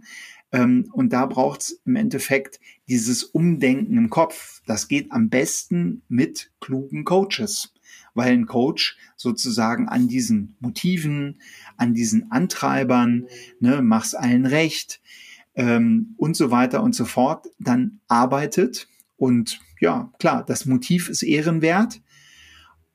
[0.52, 4.62] Ähm, und da braucht es im Endeffekt dieses Umdenken im Kopf.
[4.66, 7.74] Das geht am besten mit klugen Coaches,
[8.14, 11.40] weil ein Coach sozusagen an diesen Motiven,
[11.78, 13.28] an diesen Antreibern,
[13.60, 15.02] ne, mach's allen recht
[15.56, 18.88] ähm, und so weiter und so fort, dann arbeitet.
[19.18, 22.02] Und ja, klar, das Motiv ist ehrenwert,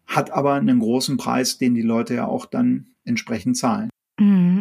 [0.07, 3.91] hat aber einen großen Preis, den die Leute ja auch dann entsprechend zahlen.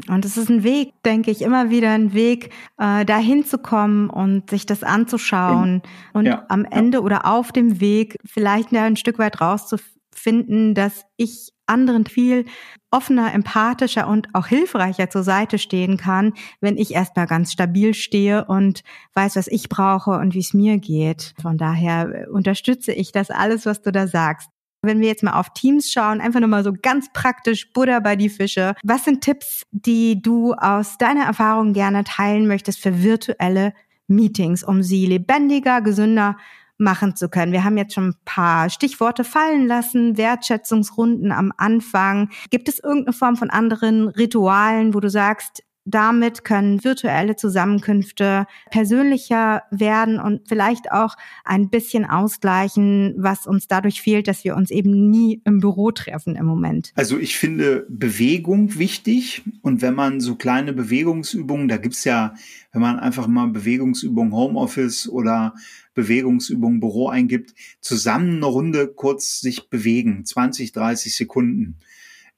[0.07, 4.09] Und es ist ein Weg, denke ich, immer wieder ein Weg, äh, dahin zu kommen
[4.09, 5.81] und sich das anzuschauen
[6.13, 7.03] und ja, am Ende ja.
[7.03, 12.45] oder auf dem Weg vielleicht ein Stück weit rauszufinden, dass ich anderen viel
[12.91, 18.45] offener, empathischer und auch hilfreicher zur Seite stehen kann, wenn ich erstmal ganz stabil stehe
[18.45, 18.83] und
[19.13, 21.33] weiß, was ich brauche und wie es mir geht.
[21.41, 24.49] Von daher unterstütze ich das alles, was du da sagst.
[24.81, 28.15] Wenn wir jetzt mal auf Teams schauen, einfach nur mal so ganz praktisch Buddha bei
[28.15, 28.75] die Fische.
[28.83, 33.73] Was sind Tipps, die du aus deiner Erfahrung gerne teilen möchtest für virtuelle
[34.07, 36.37] Meetings, um sie lebendiger, gesünder
[36.77, 37.51] machen zu können.
[37.51, 42.29] Wir haben jetzt schon ein paar Stichworte fallen lassen, Wertschätzungsrunden am Anfang.
[42.51, 49.63] Gibt es irgendeine Form von anderen Ritualen, wo du sagst, damit können virtuelle Zusammenkünfte persönlicher
[49.71, 51.15] werden und vielleicht auch
[51.45, 56.35] ein bisschen ausgleichen, was uns dadurch fehlt, dass wir uns eben nie im Büro treffen
[56.35, 56.91] im Moment.
[56.95, 62.33] Also ich finde Bewegung wichtig und wenn man so kleine Bewegungsübungen, da gibt's ja,
[62.73, 65.55] wenn man einfach mal Bewegungsübungen Homeoffice oder
[65.93, 71.77] Bewegungsübungen Büro eingibt, zusammen eine Runde kurz sich bewegen, 20, 30 Sekunden.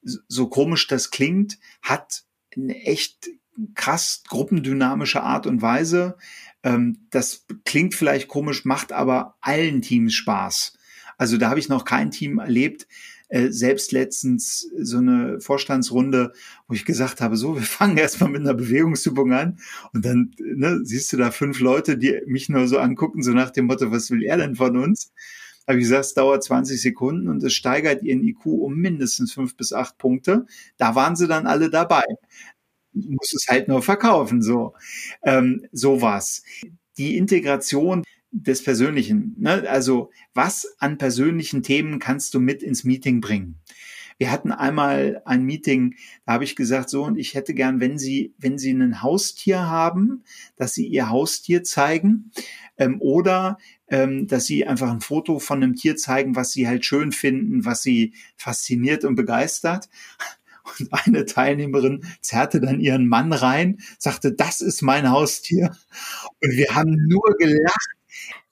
[0.01, 2.23] So komisch das klingt, hat
[2.55, 3.29] eine echt
[3.75, 6.17] krass gruppendynamische Art und Weise.
[6.63, 10.77] Ähm, das klingt vielleicht komisch, macht aber allen Teams Spaß.
[11.17, 12.87] Also da habe ich noch kein Team erlebt,
[13.27, 16.33] äh, selbst letztens so eine Vorstandsrunde,
[16.67, 19.59] wo ich gesagt habe, so, wir fangen erstmal mit einer Bewegungsübung an
[19.93, 23.51] und dann ne, siehst du da fünf Leute, die mich nur so angucken, so nach
[23.51, 25.11] dem Motto, was will er denn von uns?
[25.69, 29.55] Habe ich gesagt, es dauert 20 Sekunden und es steigert ihren IQ um mindestens fünf
[29.55, 30.47] bis acht Punkte.
[30.77, 32.01] Da waren sie dann alle dabei.
[32.93, 34.73] Du musst es halt nur verkaufen, so.
[35.21, 36.41] Ähm, sowas.
[36.97, 39.35] Die Integration des Persönlichen.
[39.37, 39.69] Ne?
[39.69, 43.59] Also was an persönlichen Themen kannst du mit ins Meeting bringen?
[44.19, 45.95] Wir hatten einmal ein Meeting,
[46.25, 49.61] da habe ich gesagt, so und ich hätte gern, wenn Sie, wenn Sie ein Haustier
[49.61, 50.23] haben,
[50.57, 52.31] dass Sie Ihr Haustier zeigen
[52.77, 53.57] ähm, oder
[53.87, 57.63] ähm, dass Sie einfach ein Foto von einem Tier zeigen, was Sie halt schön finden,
[57.63, 59.89] was Sie fasziniert und begeistert.
[60.79, 65.75] Und eine Teilnehmerin zerrte dann ihren Mann rein, sagte, das ist mein Haustier.
[66.41, 67.98] Und wir haben nur gelacht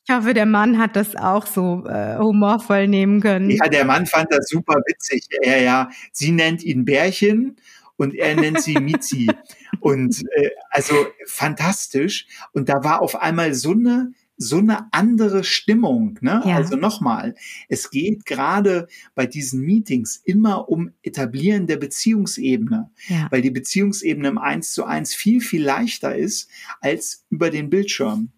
[0.08, 3.50] ich hoffe, der Mann hat das auch so äh, humorvoll nehmen können.
[3.50, 5.26] Ja, der Mann fand das super witzig.
[5.42, 7.58] Er ja, sie nennt ihn Bärchen
[7.98, 9.28] und er nennt sie Mizi.
[9.82, 10.96] und äh, also
[11.26, 12.26] fantastisch.
[12.54, 16.20] Und da war auf einmal so eine so eine andere Stimmung.
[16.22, 16.44] Ne?
[16.46, 16.56] Ja.
[16.58, 17.34] Also nochmal,
[17.70, 23.28] es geht gerade bei diesen Meetings immer um Etablieren der Beziehungsebene, ja.
[23.32, 26.50] weil die Beziehungsebene im Eins zu eins viel, viel leichter ist
[26.82, 28.32] als über den Bildschirm.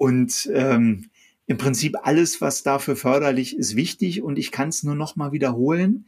[0.00, 1.10] Und ähm,
[1.44, 4.22] im Prinzip alles, was dafür förderlich ist, wichtig.
[4.22, 6.06] Und ich kann es nur noch mal wiederholen.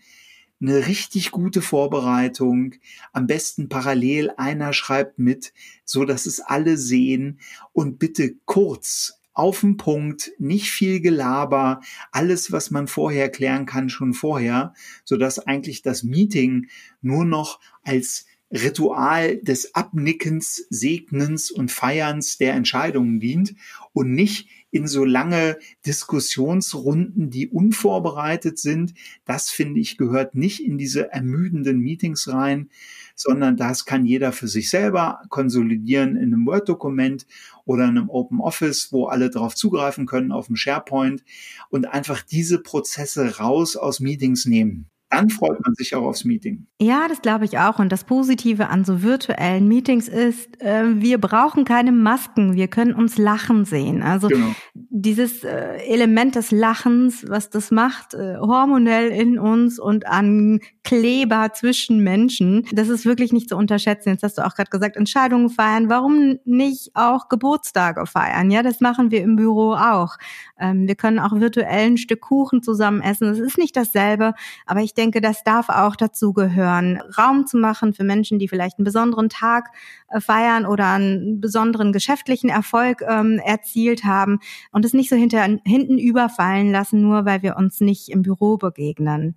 [0.63, 2.77] Eine richtig gute Vorbereitung,
[3.13, 5.53] am besten parallel, einer schreibt mit,
[5.85, 7.39] so dass es alle sehen
[7.75, 11.81] und bitte kurz, auf den Punkt, nicht viel Gelaber,
[12.13, 14.73] alles, was man vorher klären kann, schon vorher,
[15.05, 16.69] so dass eigentlich das Meeting
[17.03, 23.55] nur noch als Ritual des Abnickens, Segnens und Feierns der Entscheidungen dient
[23.95, 28.93] und nicht in so lange Diskussionsrunden, die unvorbereitet sind.
[29.25, 32.69] Das finde ich gehört nicht in diese ermüdenden Meetings rein,
[33.15, 37.27] sondern das kann jeder für sich selber konsolidieren in einem Word-Dokument
[37.65, 41.25] oder in einem Open Office, wo alle darauf zugreifen können auf dem SharePoint
[41.71, 46.67] und einfach diese Prozesse raus aus Meetings nehmen dann freut man sich auch aufs Meeting.
[46.81, 47.79] Ja, das glaube ich auch.
[47.79, 52.95] Und das Positive an so virtuellen Meetings ist, äh, wir brauchen keine Masken, wir können
[52.95, 54.03] uns lachen sehen.
[54.03, 54.55] Also genau.
[54.75, 61.51] dieses äh, Element des Lachens, was das macht, äh, hormonell in uns und an Kleber
[61.53, 64.09] zwischen Menschen, das ist wirklich nicht zu unterschätzen.
[64.09, 65.91] Jetzt hast du auch gerade gesagt, Entscheidungen feiern.
[65.91, 68.51] Warum nicht auch Geburtstage feiern?
[68.51, 70.17] Ja, das machen wir im Büro auch.
[70.59, 73.29] Ähm, wir können auch virtuell ein Stück Kuchen zusammen essen.
[73.29, 74.33] Es ist nicht dasselbe,
[74.65, 78.79] aber ich denke, das darf auch dazu gehören, Raum zu machen für Menschen, die vielleicht
[78.79, 79.71] einen besonderen Tag
[80.09, 84.39] äh, feiern oder einen besonderen geschäftlichen Erfolg ähm, erzielt haben
[84.71, 88.57] und es nicht so hinter, hinten überfallen lassen, nur weil wir uns nicht im Büro
[88.57, 89.35] begegnen.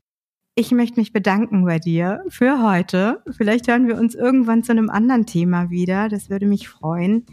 [0.56, 3.22] Ich möchte mich bedanken bei dir für heute.
[3.36, 6.08] Vielleicht hören wir uns irgendwann zu einem anderen Thema wieder.
[6.08, 7.26] Das würde mich freuen.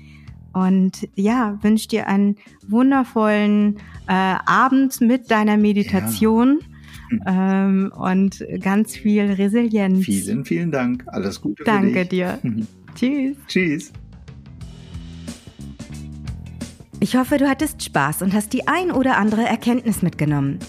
[0.52, 3.76] Und ja, wünsche dir einen wundervollen
[4.08, 6.66] äh, Abend mit deiner Meditation ja.
[7.26, 10.04] ähm, und ganz viel Resilienz.
[10.04, 11.04] Vielen, vielen Dank.
[11.06, 11.64] Alles Gute.
[11.64, 12.38] Danke dir.
[12.94, 13.36] Tschüss.
[13.48, 13.92] Tschüss.
[17.00, 20.60] Ich hoffe, du hattest Spaß und hast die ein oder andere Erkenntnis mitgenommen.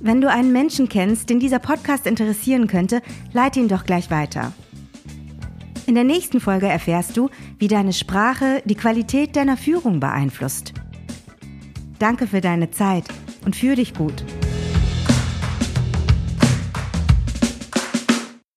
[0.00, 3.02] Wenn du einen Menschen kennst, den dieser Podcast interessieren könnte,
[3.32, 4.52] leite ihn doch gleich weiter.
[5.86, 10.72] In der nächsten Folge erfährst du, wie deine Sprache die Qualität deiner Führung beeinflusst.
[11.98, 13.04] Danke für deine Zeit
[13.44, 14.24] und führ dich gut.